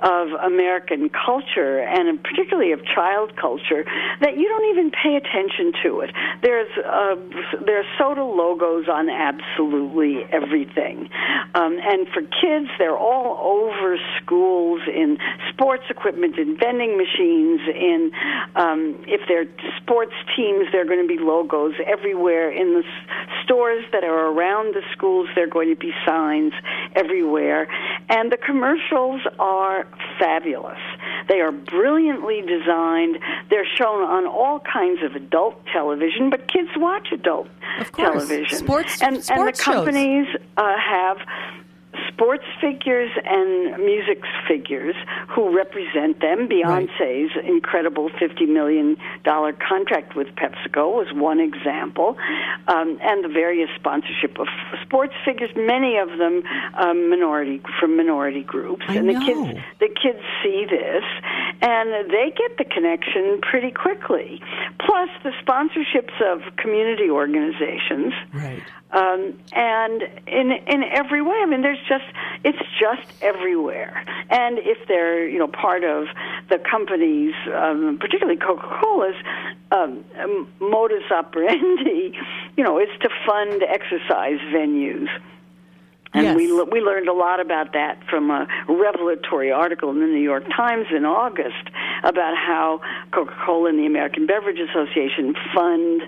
[0.00, 3.84] of American culture and particularly of child culture
[4.20, 6.10] that you don't even pay attention to it.
[6.42, 7.16] There's uh,
[7.66, 11.10] there's soda logos on absolutely everything,
[11.54, 15.18] um, and for kids, they're all over schools in
[15.52, 18.12] sports equipment, in vending machines, in
[18.54, 19.46] um, if they're
[19.78, 24.28] sports teams, there are going to be logos everywhere in the s- stores that are
[24.32, 25.28] around the schools.
[25.34, 26.52] There are going to be signs
[26.94, 27.68] everywhere,
[28.08, 29.86] and the commercials are
[30.18, 30.78] fabulous.
[31.28, 33.18] They are brilliantly designed.
[33.50, 37.48] They're shown on all kinds of adult television, but kids watch adult
[37.80, 38.26] Of course.
[38.28, 38.58] television.
[38.58, 41.18] Sports- and, and the companies uh, have
[42.08, 44.94] sports figures and music figures
[45.28, 46.48] who represent them.
[46.48, 52.16] Beyonce's incredible $50 million contract with PepsiCo was one example,
[52.68, 54.46] um, and the various sponsorship of
[54.82, 56.42] sports figures, many of them
[56.74, 58.84] um, minority from minority groups.
[58.88, 59.26] I and the know.
[59.26, 61.04] kids the kids see this
[61.62, 64.40] and they get the connection pretty quickly.
[64.78, 68.14] Plus, the sponsorships of community organizations.
[68.32, 68.62] Right.
[68.92, 72.04] Um, and in in every way, I mean, there's just
[72.44, 74.04] it's just everywhere.
[74.30, 76.06] And if they're you know part of
[76.48, 79.16] the companies, um, particularly Coca-Cola's
[79.72, 82.12] um, um modus operandi,
[82.56, 85.08] you know, is to fund exercise venues.
[86.12, 86.36] And Yes.
[86.36, 90.44] we we learned a lot about that from a revelatory article in the New York
[90.56, 91.70] Times in August
[92.02, 92.80] about how
[93.12, 96.02] Coca-Cola and the American Beverage Association fund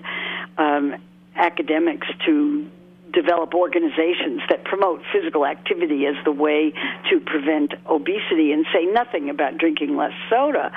[0.57, 0.95] um,
[1.35, 2.69] academics to
[3.13, 6.73] develop organizations that promote physical activity as the way
[7.09, 10.71] to prevent obesity and say nothing about drinking less soda.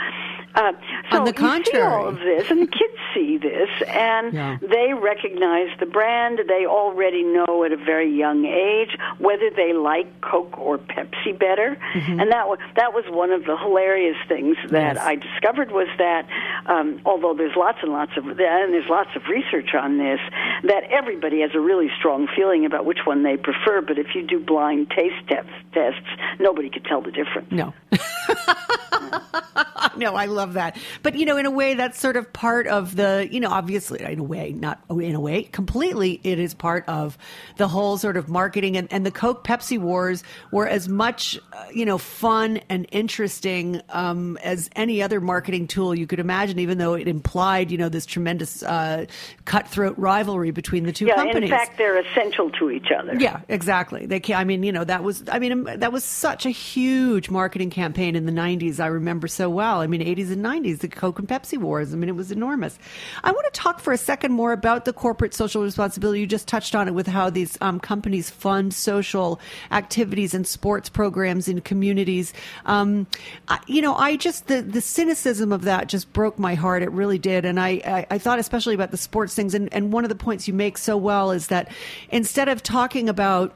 [0.57, 0.73] Uh,
[1.11, 1.85] so On the contrary.
[1.87, 4.57] all of this, and the kids see this, and Yeah.
[4.63, 6.41] they recognize the brand.
[6.49, 11.77] They already know at a very young age whether they like Coke or Pepsi better,
[11.95, 15.05] and that was that was one of the hilarious things that Yes.
[15.05, 16.27] I discovered was that
[16.67, 18.39] um, although there's lots and lots of and
[18.73, 20.21] there's lots of research on this,
[20.65, 23.83] that everybody has a really strong feeling about which one they prefer.
[23.83, 26.01] But if you do blind taste test, tests,
[26.41, 27.53] nobody could tell the difference.
[27.53, 27.75] No.
[27.93, 27.99] no,
[30.17, 30.77] I love that.
[31.03, 34.03] But, you know, in a way, that's sort of part of the, you know, obviously,
[34.03, 37.19] in a way, not in a way, completely, it is part of
[37.57, 38.77] the whole sort of marketing.
[38.77, 43.81] And, and the Coke Pepsi wars were as much, uh, you know, fun and interesting
[43.91, 47.89] um, as any other marketing tool you could imagine, even though it implied, you know,
[47.89, 49.07] this tremendous uh,
[49.45, 51.51] cutthroat rivalry between the two Yeah, companies.
[51.51, 53.15] in fact, they're essential to each other.
[53.17, 54.07] Yeah, exactly.
[54.07, 57.31] They can I mean, you know, that was I mean, that was such a huge
[57.31, 58.81] marketing campaign in the 90s.
[58.81, 59.66] I remember so well.
[59.67, 61.93] I mean, 80s and 90s, the Coke and Pepsi wars.
[61.93, 62.79] I mean, it was enormous.
[63.25, 66.21] I want to talk for a second more about the corporate social responsibility.
[66.21, 70.89] You just touched on it with how these um, companies fund social activities and sports
[70.89, 72.33] programs in communities.
[72.65, 73.07] Um,
[73.49, 76.83] I, you know, I just the the cynicism of that just broke my heart.
[76.83, 79.55] It really did, and I I, I thought especially about the sports things.
[79.55, 81.71] And and one of the points you make so well is that
[82.11, 83.55] instead of talking about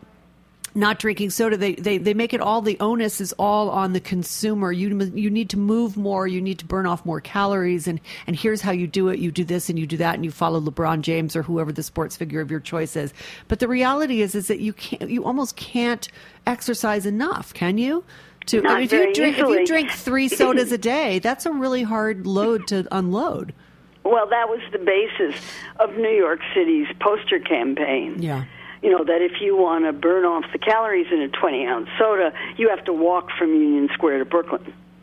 [0.75, 4.01] not drinking soda they, they they make it all the onus is all on the
[4.01, 4.71] consumer.
[4.71, 8.37] You you need to move more you need to burn off more calories and and
[8.37, 9.19] here's how you do it.
[9.19, 11.83] You do this and you do that and you follow LeBron James or whoever the
[11.83, 13.13] sports figure of your choice is.
[13.49, 16.09] But the reality is is that you can't you almost can't
[16.47, 18.05] exercise enough can you?
[18.47, 21.53] To I mean, if you drink if you drink 3 sodas a day that's a
[21.53, 23.53] really hard load to unload.
[24.03, 25.39] Well, that was the basis
[25.79, 28.23] of New York City's poster campaign.
[28.23, 28.45] yeah
[28.83, 31.89] You know, that if you want to burn off the calories in a 20 ounce
[31.99, 34.73] soda, you have to walk from Union Square to Brooklyn.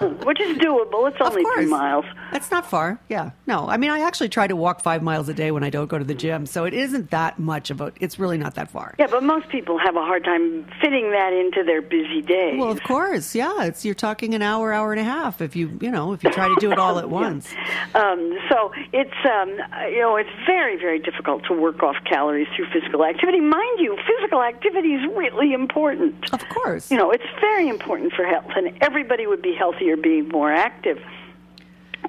[0.24, 1.08] Which is doable.
[1.08, 2.04] It's only two miles.
[2.32, 3.00] That's not far.
[3.08, 3.30] Yeah.
[3.46, 5.88] No, I mean, I actually try to walk five miles a day when I don't
[5.88, 7.92] go to the gym, so it isn't that much of a.
[8.00, 8.94] It's really not that far.
[8.98, 12.56] Yeah, but most people have a hard time fitting that into their busy day.
[12.58, 13.64] Well, of course, yeah.
[13.64, 16.30] It's you're talking an hour, hour and a half if you, you know, if you
[16.30, 17.48] try to do it all at once.
[17.94, 19.50] Um, so it's um,
[19.90, 23.40] you know it's very very difficult to work off calories through physical activity.
[23.40, 26.32] Mind you, physical activity is really important.
[26.32, 26.90] Of course.
[26.90, 29.54] You know, it's very important for health, and everybody would be
[29.88, 30.98] healthier being more active.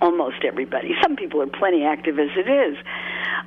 [0.02, 0.96] Almost everybody.
[1.02, 2.78] Some people are plenty active as it is.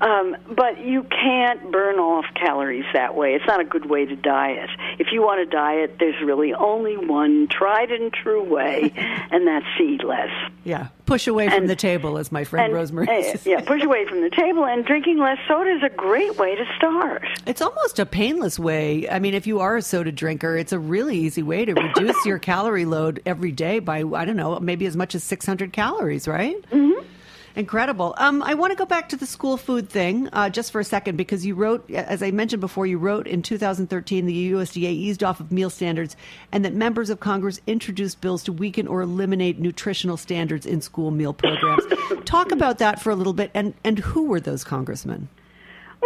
[0.02, 3.34] Um, but you can't burn off calories that way.
[3.34, 4.68] It's not a good way to diet.
[4.98, 9.64] If you want to diet, there's really only one tried and true way, and that's
[9.78, 10.30] to eat less.
[10.64, 10.88] Yeah.
[11.06, 13.46] Push away from the table, as my friend And, Rosemary uh, says.
[13.46, 16.64] yeah, push away from the table, and drinking less soda is a great way to
[16.76, 17.22] start.
[17.46, 19.08] It's almost a painless way.
[19.08, 22.24] I mean, if you are a soda drinker, it's a really easy way to reduce
[22.26, 26.26] your calorie load every day by, I don't know, maybe as much as 600 calories,
[26.26, 26.56] right?
[26.70, 27.06] Mm-hmm.
[27.54, 28.14] Incredible.
[28.16, 30.84] Um, I want to go back to the school food thing uh, just for a
[30.84, 35.22] second because you wrote, as I mentioned before, you wrote in 2013 the USDA eased
[35.22, 36.16] off of meal standards
[36.50, 41.10] and that members of Congress introduced bills to weaken or eliminate nutritional standards in school
[41.10, 41.84] meal programs.
[42.24, 45.28] Talk about that for a little bit and, and who were those congressmen?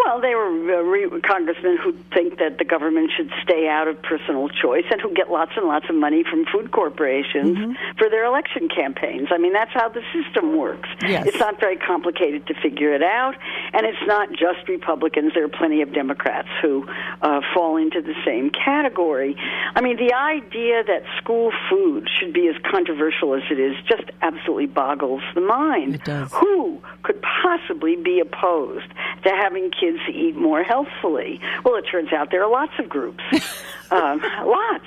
[0.05, 4.01] Well, they were uh, re- congressmen who think that the government should stay out of
[4.03, 7.73] personal choice and who get lots and lots of money from food corporations Mm-hmm.
[7.99, 9.29] for their election campaigns.
[9.31, 10.89] I mean, that's how the system works.
[11.03, 11.27] Yes.
[11.27, 13.35] It's not very complicated to figure it out,
[13.73, 15.33] and it's not just Republicans.
[15.35, 16.87] There are plenty of Democrats who
[17.23, 19.37] uh, fall into the same category.
[19.75, 24.11] I mean, the idea that school food should be as controversial as it is just
[24.23, 25.95] absolutely boggles the mind.
[25.97, 26.31] It does.
[26.33, 28.89] Who could possibly be opposed
[29.25, 31.41] to having kids eat more healthfully?
[31.65, 33.23] Well, it turns out there are lots of groups.
[33.91, 34.85] um, lots.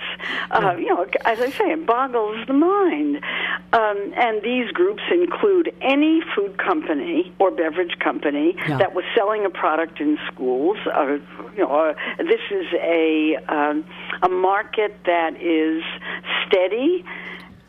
[0.52, 3.18] Uh, you know, as I say, it boggles the mind.
[3.74, 8.78] Um, and these groups include any food company or beverage company Yeah.
[8.78, 10.78] that was selling a product in schools.
[10.86, 11.18] Uh,
[11.56, 13.86] you know, uh, this is a um,
[14.24, 15.84] a market that is
[16.48, 17.06] steady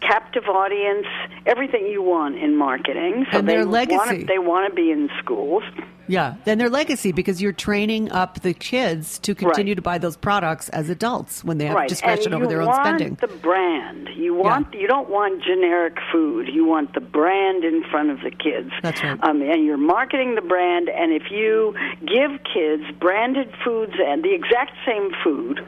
[0.00, 1.06] captive audience,
[1.46, 3.26] everything you want in marketing.
[3.32, 5.62] So And they their Wanna, they want to be in schools.
[6.08, 9.76] Yeah, then their legacy because you're training up the kids to continue Right.
[9.76, 11.88] to buy those products as adults when they have right.
[11.88, 13.14] discretion over their own want spending.
[13.20, 14.08] the brand.
[14.16, 16.48] You want you don't want generic food.
[16.48, 18.70] You want the brand in front of the kids.
[18.82, 19.22] That's right.
[19.22, 20.88] Um, and you're marketing the brand.
[20.88, 25.60] And if you give kids branded foods and the exact same food,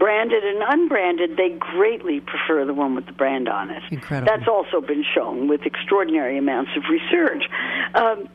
[0.00, 3.82] branded and unbranded, they greatly prefer the one with the brand on it.
[3.90, 4.32] Incredible.
[4.34, 7.44] That's also been shown with extraordinary amounts of research.
[7.94, 8.28] Um,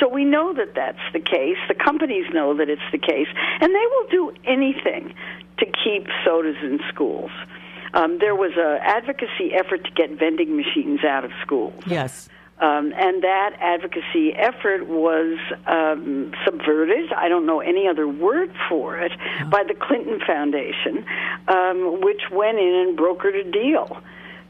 [0.00, 1.58] so we know that that's the case.
[1.68, 3.28] The companies know that it's the case,
[3.60, 5.12] and they will do anything
[5.58, 7.30] to keep sodas in schools.
[7.92, 11.82] Um, there was a advocacy effort to get vending machines out of schools.
[11.86, 12.28] yes.
[12.58, 17.12] Um, and that advocacy effort was um, subverted.
[17.12, 19.12] I don't know any other word for it
[19.50, 21.04] by the Clinton Foundation,
[21.48, 23.98] um, which went in and brokered a deal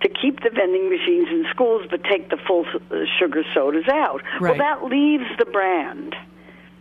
[0.03, 4.23] to keep the vending machines in schools, but take the full uh, sugar sodas out.
[4.41, 4.57] Right.
[4.57, 6.15] Well, that leaves the brand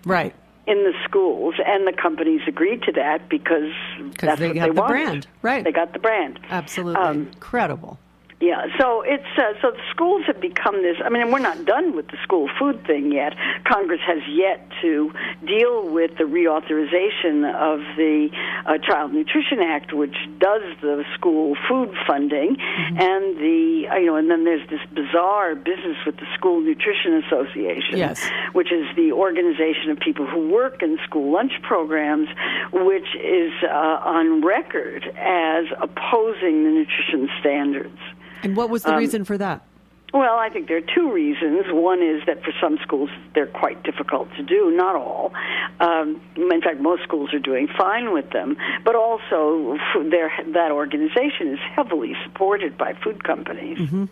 [0.06, 0.36] Right.
[0.68, 3.72] in the schools, and the companies agreed to that because
[4.20, 4.94] that's they what have they the wanted.
[4.94, 5.28] brand.
[5.42, 5.64] Right.
[5.64, 6.40] They got the brand.
[6.52, 7.02] Absolutely.
[7.02, 7.98] Um, Incredible.
[8.42, 10.98] Yeah, so it's uh, so the schools have become this.
[11.04, 13.34] I mean, we're not done with the school food thing yet.
[13.64, 15.14] Congress has yet to
[15.48, 18.30] deal with the reauthorization of the
[18.66, 24.18] uh, Child Nutrition Act, which does the school food funding, and the uh, you know,
[24.18, 28.22] and then there's this bizarre business with the School Nutrition Association, Yes.
[28.52, 32.28] which is the organization of people who work in school lunch programs,
[32.74, 33.74] which is uh,
[34.04, 37.98] on record as opposing the nutrition standards.
[38.44, 39.66] And what was the um, reason for that?
[40.14, 41.66] Well, I think there are two reasons.
[41.70, 45.34] One is that for some schools they're quite difficult to do, not all.
[45.82, 48.56] Um, in fact, most schools are doing fine with them.
[48.86, 53.78] But also, that organization is heavily supported by food companies.
[53.78, 54.06] Mm-hmm.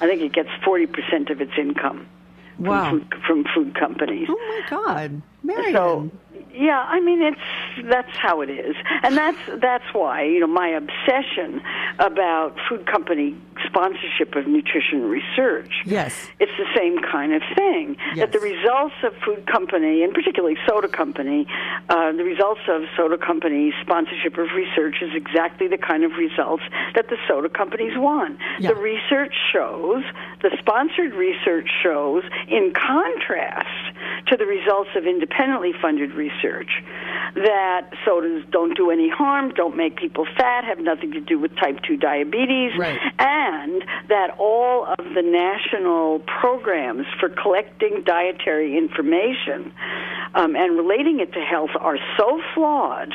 [0.00, 2.06] I think it gets 40% of its income
[2.56, 2.90] from, Wow.
[2.90, 4.28] food, from food companies.
[4.30, 5.72] Oh my God, Marion.
[5.72, 6.10] So,
[6.54, 10.68] yeah, I mean it's that's how it is, and that's that's why you know my
[10.68, 11.62] obsession
[11.98, 13.36] about food company
[13.66, 15.82] sponsorship of nutrition research.
[15.84, 16.14] Yes.
[16.38, 17.96] it's the same kind of thing.
[18.14, 18.18] Yes.
[18.18, 21.46] That the results of food company, and particularly soda company,
[21.88, 26.62] uh, the results of soda company sponsorship of research is exactly the kind of results
[26.94, 28.38] that the soda companies want.
[28.58, 28.70] Yeah.
[28.70, 30.04] The research shows,
[30.42, 33.89] the sponsored research shows, in contrast
[34.28, 36.70] to the results of independently funded research,
[37.34, 41.54] that sodas don't do any harm, don't make people fat, have nothing to do with
[41.56, 42.98] type 2 diabetes, Right.
[43.18, 49.72] and that all of the national programs for collecting dietary information
[50.34, 53.14] um, and relating it to health are so flawed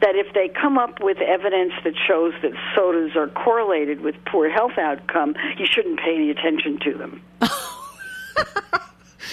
[0.00, 4.48] that if they come up with evidence that shows that sodas are correlated with poor
[4.48, 7.20] health outcome, you shouldn't pay any attention to them.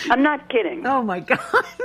[0.09, 0.85] I'm not kidding.
[0.85, 1.39] Oh my God.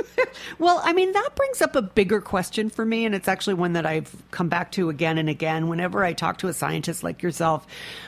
[0.58, 3.74] well, I mean, that brings up a bigger question for me, and it's actually one
[3.74, 7.22] that I've come back to again and again whenever I talk to a scientist like
[7.22, 7.66] yourself.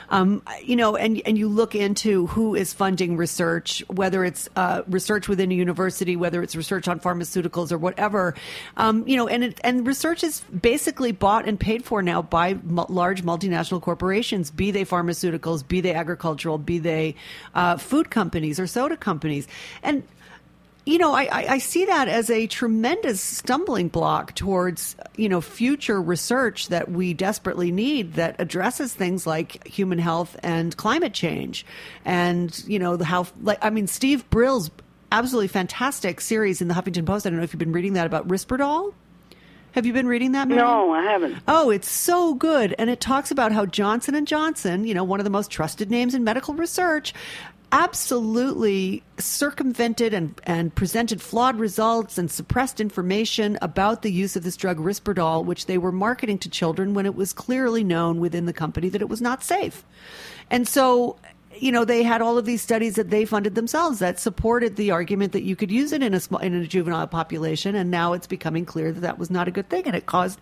[0.09, 4.83] Um, you know, and and you look into who is funding research, whether it's uh,
[4.87, 8.35] research within a university, whether it's research on pharmaceuticals or whatever.
[8.77, 12.57] Um, you know, and it, and research is basically bought and paid for now by
[12.65, 17.15] large multinational corporations, be they pharmaceuticals, be they agricultural, be they
[17.55, 19.47] uh, food companies or soda companies,
[19.81, 19.92] and
[20.85, 25.39] you know, I, I, I see that as a tremendous stumbling block towards, you know,
[25.39, 31.65] future research that we desperately need that addresses things like human health and climate change.
[32.03, 34.71] And, you know, the how, like, I mean, Steve Brill's
[35.11, 37.25] absolutely fantastic series in the Huffington Post.
[37.25, 38.93] I don't know if you've been reading that about Risperdal.
[39.73, 40.47] Have you been reading that?
[40.47, 40.65] Marion?
[40.65, 41.37] No, I haven't.
[41.47, 45.19] Oh, it's so good, and it talks about how Johnson and Johnson, you know, one
[45.19, 47.11] of the most trusted names in medical research,
[47.73, 54.55] absolutely circumvented and, and presented flawed results and suppressed information about the use of this
[54.55, 58.53] drug Risperdal, which they were marketing to children when it was clearly known within the
[58.53, 59.83] company that it was not safe.
[60.51, 61.17] And so
[61.59, 64.91] you know they had all of these studies that they funded themselves that supported the
[64.91, 67.75] argument that you could use it in a small, in a juvenile population.
[67.75, 69.85] And now it's becoming clear that that was not a good thing.
[69.85, 70.39] And it caused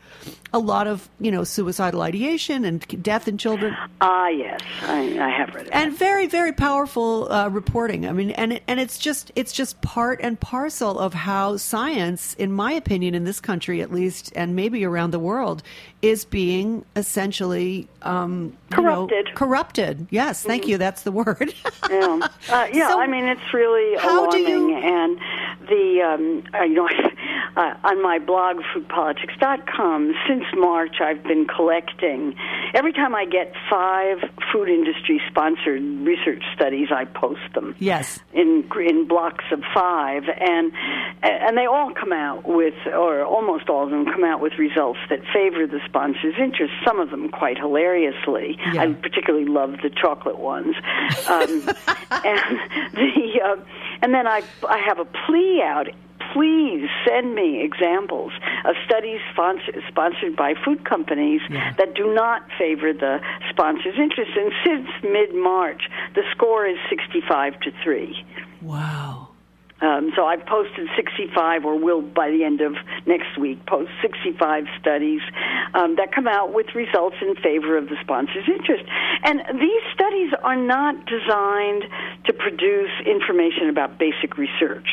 [0.53, 3.75] a lot of you know suicidal ideation and death in children.
[4.01, 5.73] Ah, yes, I, I have read it.
[5.73, 8.07] and very very powerful uh, reporting.
[8.07, 12.51] I mean and and it's just it's just part and parcel of how science in
[12.51, 15.63] my opinion in this country at least and maybe around the world
[16.01, 19.35] is being essentially um you know, Corrupted.
[19.35, 21.53] corrupted yes thank you that's the word
[21.89, 22.89] yeah, uh, yeah.
[22.89, 25.19] So- I mean, it's really How do alarming, you- and
[25.67, 26.89] the um, uh, you know,
[27.55, 32.35] uh, on my blog, foodpolitics.com, since March, I've been collecting.
[32.73, 34.19] Every time I get five
[34.51, 37.75] food industry sponsored research studies, I post them.
[37.79, 38.19] Yes.
[38.33, 40.23] In, in blocks of five.
[40.39, 40.71] And,
[41.21, 44.99] and they all come out with, or almost all of them come out with results
[45.09, 48.57] that favor the sponsor's interests, some of them quite hilariously.
[48.73, 48.83] Yeah.
[48.83, 50.75] I particularly love the chocolate ones.
[51.27, 51.49] Um,
[52.11, 52.59] and
[52.93, 53.55] the, uh,
[54.01, 55.87] and then I, I have a plea out
[56.33, 58.31] please send me examples
[58.65, 61.73] of studies sponsor, sponsored by food companies Yeah.
[61.77, 63.19] that do not favor the
[63.49, 64.31] sponsor's interest.
[64.35, 65.83] And since mid March,
[66.15, 68.25] the score is 65 to 3.
[68.61, 69.27] Wow.
[69.81, 72.75] Um, so I've posted 65, or will by the end of
[73.07, 75.21] next week post 65 studies
[75.73, 78.83] um, that come out with results in favor of the sponsor's interest.
[79.23, 81.83] And these studies are not designed
[82.25, 84.87] to produce information about basic research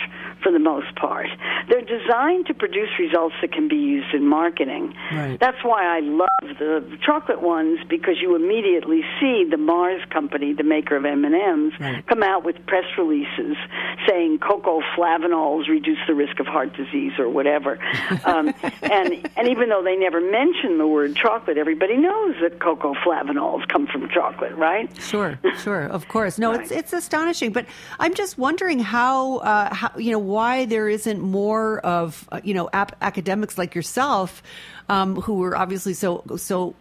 [0.49, 1.27] for the most part.
[1.69, 4.95] They're designed to produce results that can be used in marketing.
[5.13, 5.39] Right.
[5.39, 6.29] That's why I love
[6.59, 12.07] the chocolate ones because you immediately see the Mars company, the maker of M&Ms, Right.
[12.07, 13.57] come out with press releases
[14.09, 17.79] saying cocoa flavanols reduce the risk of heart disease or whatever.
[18.25, 22.95] Um, and and even though they never mention the word chocolate, everybody knows that cocoa
[22.95, 24.91] flavanols come from chocolate, right?
[25.01, 26.39] Sure, sure, of course.
[26.39, 27.65] No, it's it's astonishing, but
[27.99, 32.55] I'm just wondering how, uh, how you know, why there isn't more of uh, you
[32.55, 34.41] know ap- academics like yourself,
[34.89, 36.77] um, who are obviously so so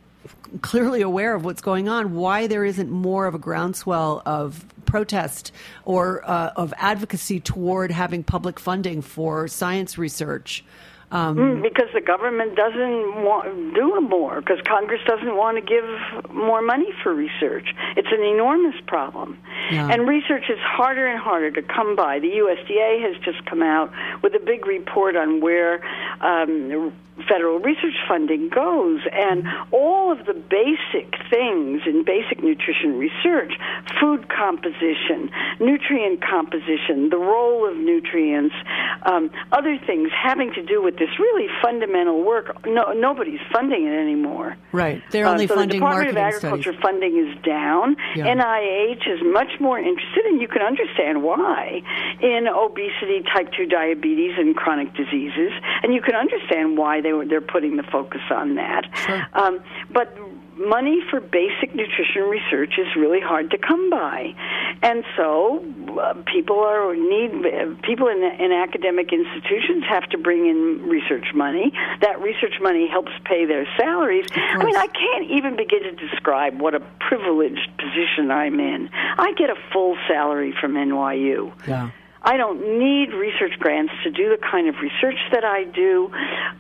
[0.61, 2.13] clearly aware of what's going on.
[2.13, 5.51] Why there isn't more of a groundswell of protest
[5.85, 10.63] or uh, of advocacy toward having public funding for science research.
[11.09, 15.85] Um, Mm, because the government doesn't want do more because Congress doesn't want to give
[16.33, 17.73] more money for research.
[17.95, 19.37] It's an enormous problem,
[19.71, 19.87] Yeah.
[19.89, 22.19] and research is harder and harder to come by.
[22.19, 23.91] The USDA has just come out
[24.21, 25.79] with a big report on where
[26.19, 26.91] um,
[27.27, 33.53] federal research funding goes, and all of the basic things in basic nutrition research,
[33.99, 38.55] food composition, nutrient composition, the role of nutrients,
[39.03, 42.65] um, other things having to do with this really fundamental work.
[42.65, 44.55] No, nobody's funding it anymore.
[44.71, 46.81] right, they're only Uh, so funding the Department of Agriculture studies.
[46.81, 47.95] funding is down.
[48.15, 48.27] Yeah.
[48.35, 51.81] NIH is much more interested, and you can understand why,
[52.21, 55.51] in obesity, type 2 diabetes, and chronic diseases.
[55.83, 58.83] And you can understand why they were, they're putting the focus on that.
[58.93, 59.27] Sure.
[59.33, 59.59] Um,
[59.91, 60.17] but
[60.57, 64.33] money for basic nutrition research is really hard to come by,
[64.81, 65.63] and so
[65.99, 71.27] uh, people are need uh, people in, in academic institutions have to bring in research
[71.33, 71.71] money.
[72.01, 74.25] That research money helps pay their salaries.
[74.35, 78.89] I mean, I can't even begin to describe what a privileged position I'm in.
[78.93, 81.53] I get a full salary from NYU.
[81.67, 81.91] Yeah.
[82.21, 86.11] I don't need research grants to do the kind of research that I do,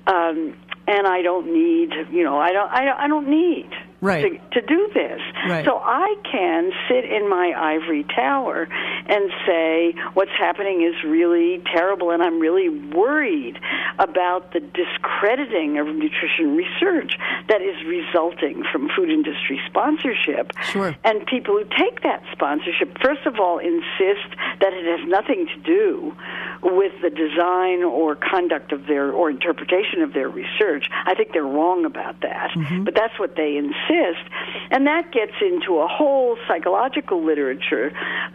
[0.05, 0.55] um,
[0.87, 4.39] and I don't need, you know, I don't, I don't, I don't need Right.
[4.51, 5.19] to, to do this.
[5.47, 5.65] Right.
[5.65, 12.11] So I can sit in my ivory tower and say what's happening is really terrible,
[12.11, 13.57] and I'm really worried
[13.97, 17.17] about the discrediting of nutrition research
[17.49, 20.51] that is resulting from food industry sponsorship.
[20.63, 20.95] Sure.
[21.03, 24.29] And people who take that sponsorship, first of all, insist
[24.59, 26.15] that it has nothing to do
[26.61, 30.89] with the design or conduct of their or interpretation of their research.
[31.05, 32.83] I think they're wrong about that, mm-hmm.
[32.83, 37.91] but that's what they insist, and that gets into a whole psychological literature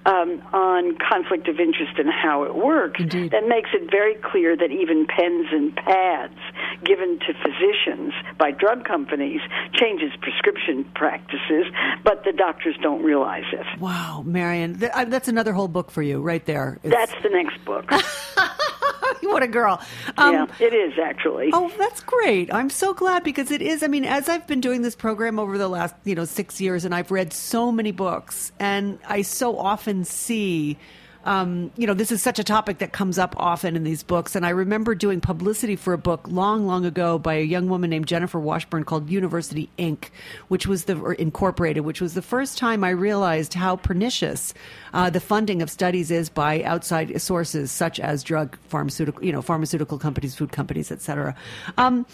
[0.07, 3.01] um, on conflict of interest and how it works.
[3.01, 3.31] Indeed.
[3.33, 6.39] That makes it very clear that even pens and pads
[6.85, 9.41] given to physicians by drug companies
[9.75, 11.67] changes prescription practices,
[12.05, 13.67] but the doctors don't realize it.
[13.81, 16.79] Wow, Marion, that's another whole book for you right there.
[16.83, 17.91] It's- That's the next book.
[19.23, 19.81] what a girl.
[20.17, 21.51] Um, yeah, it is actually.
[21.53, 22.53] Oh, that's great.
[22.53, 23.83] I'm so glad because it is.
[23.83, 26.85] I mean, as I've been doing this program over the last, you know, six years
[26.85, 30.79] and I've read so many books and I so often see,
[31.25, 34.35] um, you know, this is such a topic that comes up often in these books.
[34.35, 37.91] And I remember doing publicity for a book long, long ago by a young woman
[37.91, 40.11] named Jennifer Washburn called University Inc.,
[40.49, 44.55] which was the, or Incorporated, which was the first time I realized how pernicious
[44.93, 49.43] uh, the funding of studies is by outside sources such as drug, pharmaceutical, you know,
[49.43, 51.35] pharmaceutical companies, food companies, et cetera.
[51.79, 52.07] Um,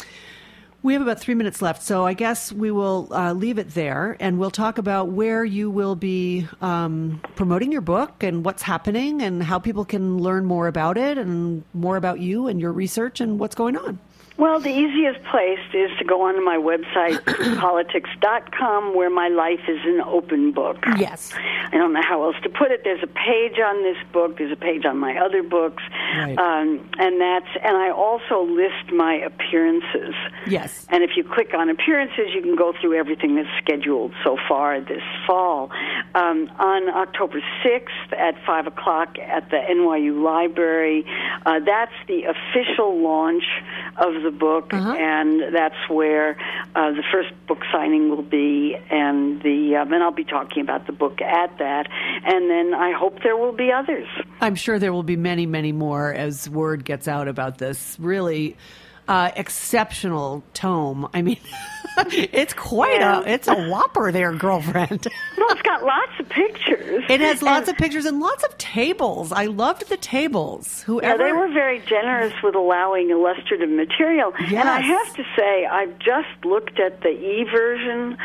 [0.83, 4.17] we have about three minutes left, so I guess we will uh, leave it there,
[4.21, 9.21] and we'll talk about where you will be um, promoting your book and what's happening,
[9.21, 13.21] and how people can learn more about it, and more about you and your research
[13.21, 13.99] and what's going on.
[14.39, 17.19] Well, the easiest place is to go onto my website,
[17.59, 20.77] politics.com, where my life is an open book.
[20.97, 21.33] Yes.
[21.73, 22.83] I don't know how else to put it.
[22.85, 24.39] There's a page on this book.
[24.39, 25.83] There's a page on my other books,
[26.17, 26.39] Right.
[26.39, 27.49] um, and that's.
[27.65, 30.15] And I also list my appearances.
[30.47, 30.87] Yes.
[30.89, 34.81] And if you click on appearances, you can go through everything that's scheduled so far
[34.81, 35.71] this fall.
[36.15, 41.05] Um, on October 6th at 5 o'clock at the NYU Library,
[41.45, 43.45] uh, that's the official launch
[43.97, 46.37] of the book, and that's where
[46.75, 50.87] uh, the first book signing will be, and the um, and I'll be talking about
[50.87, 51.87] the book at that,
[52.25, 54.07] and then I hope there will be others.
[54.41, 58.57] I'm sure there will be many, many more as word gets out about this really
[59.09, 61.09] uh, exceptional tome.
[61.15, 61.39] I mean,
[61.99, 63.21] it's quite Yeah.
[63.21, 65.07] a it's a whopper there, girlfriend.
[65.51, 67.05] It's got lots of pictures.
[67.09, 69.33] It has lots And- of pictures and lots of tables.
[69.33, 70.85] I loved the tables.
[70.89, 74.33] Yeah, they were very generous with allowing illustrative material.
[74.41, 74.53] Yes.
[74.53, 78.17] And I have to say, I've just looked at the e version.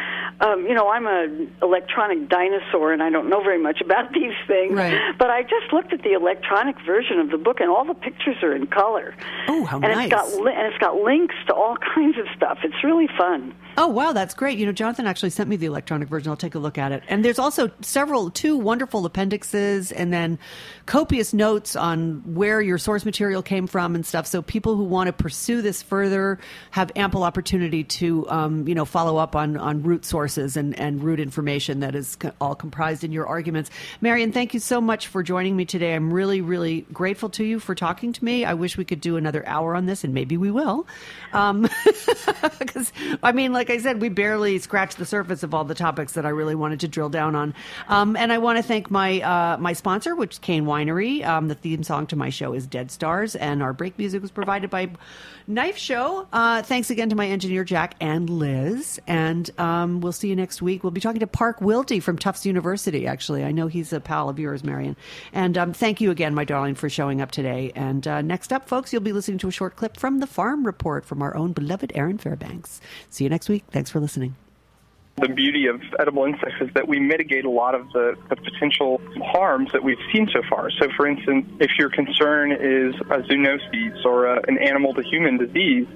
[0.41, 4.34] Um, you know, I'm an electronic dinosaur, and I don't know very much about these
[4.47, 4.74] things.
[4.74, 4.99] Right.
[5.17, 8.38] But I just looked at the electronic version of the book, and all the pictures
[8.43, 9.13] are in color.
[9.47, 10.05] Oh, how and nice.
[10.05, 12.59] It's got li- and it's got links to all kinds of stuff.
[12.63, 13.53] It's really fun.
[13.76, 14.59] Oh wow, that's great.
[14.59, 16.30] You know, Jonathan actually sent me the electronic version.
[16.30, 17.01] I'll take a look at it.
[17.07, 20.38] And there's also several, two wonderful appendixes, and then
[20.86, 24.28] copious notes on where your source material came from and stuff.
[24.28, 26.39] So people who want to pursue this further
[26.71, 31.03] have ample opportunity to, um, you know, follow up on on root sources and and
[31.03, 33.71] root information that is all comprised in your arguments.
[34.01, 35.95] Marion, thank you so much for joining me today.
[35.95, 38.45] I'm really, really grateful to you for talking to me.
[38.45, 40.86] I wish we could do another hour on this, and maybe we will.
[41.32, 41.67] Um,
[42.59, 42.93] because
[43.24, 46.26] I mean, like I said, we barely scratched the surface of all the topics that
[46.26, 47.53] I really wanted to drill down on.
[47.88, 51.26] Um, and I want to thank my uh, my sponsor, which is Cain Winery.
[51.26, 54.32] Um, the theme song to my show is Dead Stars, and our break music was
[54.32, 54.89] provided by
[55.47, 56.28] Knife Show.
[56.32, 60.61] Uh, thanks again to my engineer Jack and Liz, and um, we'll see you next
[60.61, 60.84] week.
[60.84, 63.07] We'll be talking to Parke Wilde from Tufts University.
[63.07, 64.95] Actually, I know he's a pal of yours, Marion.
[65.34, 67.72] And um, thank you again, my darling, for showing up today.
[67.76, 70.66] And uh, next up, folks, you'll be listening to a short clip from the Farm
[70.66, 72.82] Report from our own beloved Erin Fairbanks.
[73.09, 73.53] See you next week.
[73.60, 74.36] Thanks for listening.
[75.22, 78.99] the beauty of edible insects is that we mitigate a lot of the, the potential
[79.24, 80.72] harms that we've seen so far.
[80.72, 85.38] So, for instance, if your concern is a zoonosis or a, an animal to human
[85.38, 85.88] disease,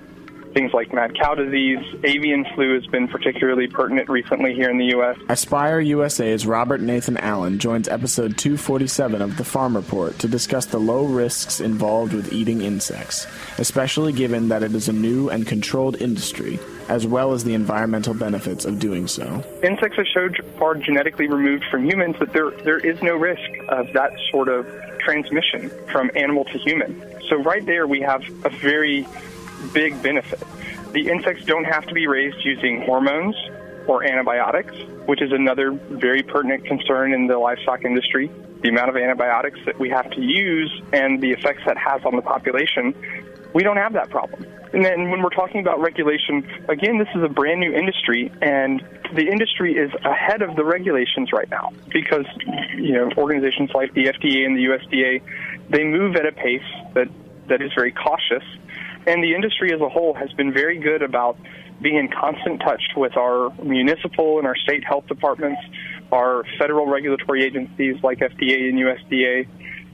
[0.58, 4.86] things like mad cow disease, avian flu has been particularly pertinent recently here in the
[4.86, 5.16] U.S.
[5.30, 10.80] Aspire USA's Robert Nathan Allen joins episode 247 of the Farm Report to discuss the
[10.80, 13.28] low risks involved with eating insects,
[13.60, 16.58] especially given that it is a new and controlled industry,
[16.90, 19.44] as well as the environmental benefits of doing so.
[19.62, 23.94] Insects are so far genetically removed from humans that there there is no risk of
[23.94, 24.66] that sort of
[24.98, 27.00] transmission from animal to human.
[27.30, 29.06] So right there we have a very
[29.74, 30.42] big benefit.
[30.94, 33.36] The insects don't have to be raised using hormones
[33.88, 38.32] or antibiotics, which is another very pertinent concern in the livestock industry.
[38.62, 42.16] The amount of antibiotics that we have to use and the effects that has on
[42.16, 42.96] the population,
[43.54, 44.46] we don't have that problem.
[44.74, 48.84] And then when we're talking about regulation, again, this is a brand new industry, and
[49.16, 52.26] the industry is ahead of the regulations right now because
[52.76, 55.22] you know organizations like the FDA and the USDA
[55.70, 56.62] they move at a pace
[56.94, 57.08] that
[57.48, 58.44] that is very cautious,
[59.08, 61.38] and the industry as a whole has been very good about
[61.82, 65.62] being in constant touch with our municipal and our state health departments,
[66.12, 69.48] our federal regulatory agencies like FDA and USDA,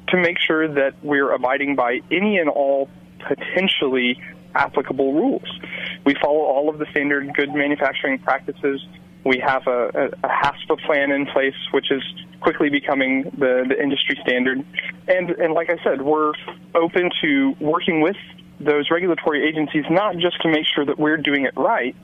[0.09, 2.89] to make sure that we're abiding by any and all
[3.19, 4.19] potentially
[4.55, 5.59] applicable rules.
[6.05, 8.85] We follow all of the standard good manufacturing practices.
[9.25, 12.01] We have a, a, a HACCP plan in place, which is
[12.41, 14.65] quickly becoming the, the industry standard.
[15.07, 16.33] And, and like I said, we're
[16.75, 18.17] open to working with
[18.65, 21.95] those regulatory agencies, not just to make sure that we're doing it right,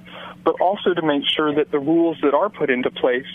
[0.44, 3.28] but also to make sure that the rules that are put into place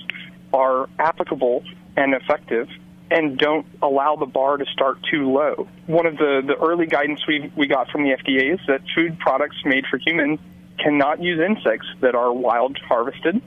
[0.52, 1.64] are applicable
[1.96, 2.68] and effective
[3.10, 5.68] and don't allow the bar to start too low.
[5.86, 9.18] One of the, the early guidance we, we got from the FDA is that food
[9.18, 10.40] products made for humans
[10.78, 13.40] cannot use insects that are wild harvested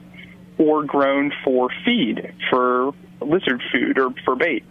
[0.57, 4.63] or grown for feed, for lizard food or for bait.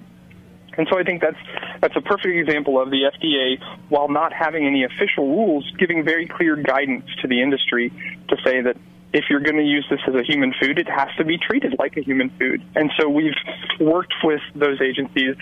[0.76, 1.36] And so I think that's
[1.80, 3.58] that's a perfect example of the FDA,
[3.88, 7.90] while not having any official rules, giving very clear guidance to the industry
[8.28, 8.76] to say that
[9.12, 11.76] if you're going to use this as a human food, it has to be treated
[11.78, 12.62] like a human food.
[12.74, 13.36] And so we've
[13.80, 15.36] worked with those agencies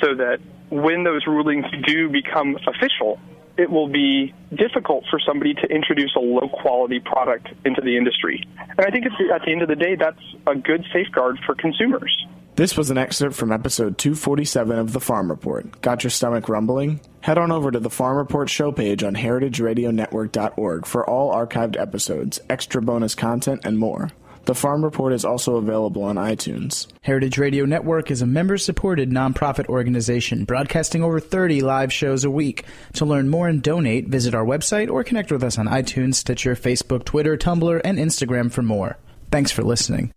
[0.00, 0.38] so that
[0.70, 3.18] when those rulings do become official,
[3.56, 8.46] it will be difficult for somebody to introduce a low quality product into the industry.
[8.58, 9.12] And I think at
[9.44, 12.26] the, end of the day, that's a good safeguard for consumers.
[12.56, 15.78] This was an excerpt from episode 247 of The Farm Report.
[15.82, 17.00] Got your stomach rumbling?
[17.20, 22.40] Head on over to the Farm Report show page on heritageradionetwork.org for all archived episodes,
[22.48, 24.10] extra bonus content, and more.
[24.46, 26.86] The Farm Report is also available on iTunes.
[27.02, 32.30] Heritage Radio Network is a member supported nonprofit organization broadcasting over 30 live shows a
[32.30, 32.64] week.
[32.94, 36.56] To learn more and donate, visit our website or connect with us on iTunes, Stitcher,
[36.56, 38.96] Facebook, Twitter, Tumblr, and Instagram for more.
[39.30, 40.10] Thanks for listening.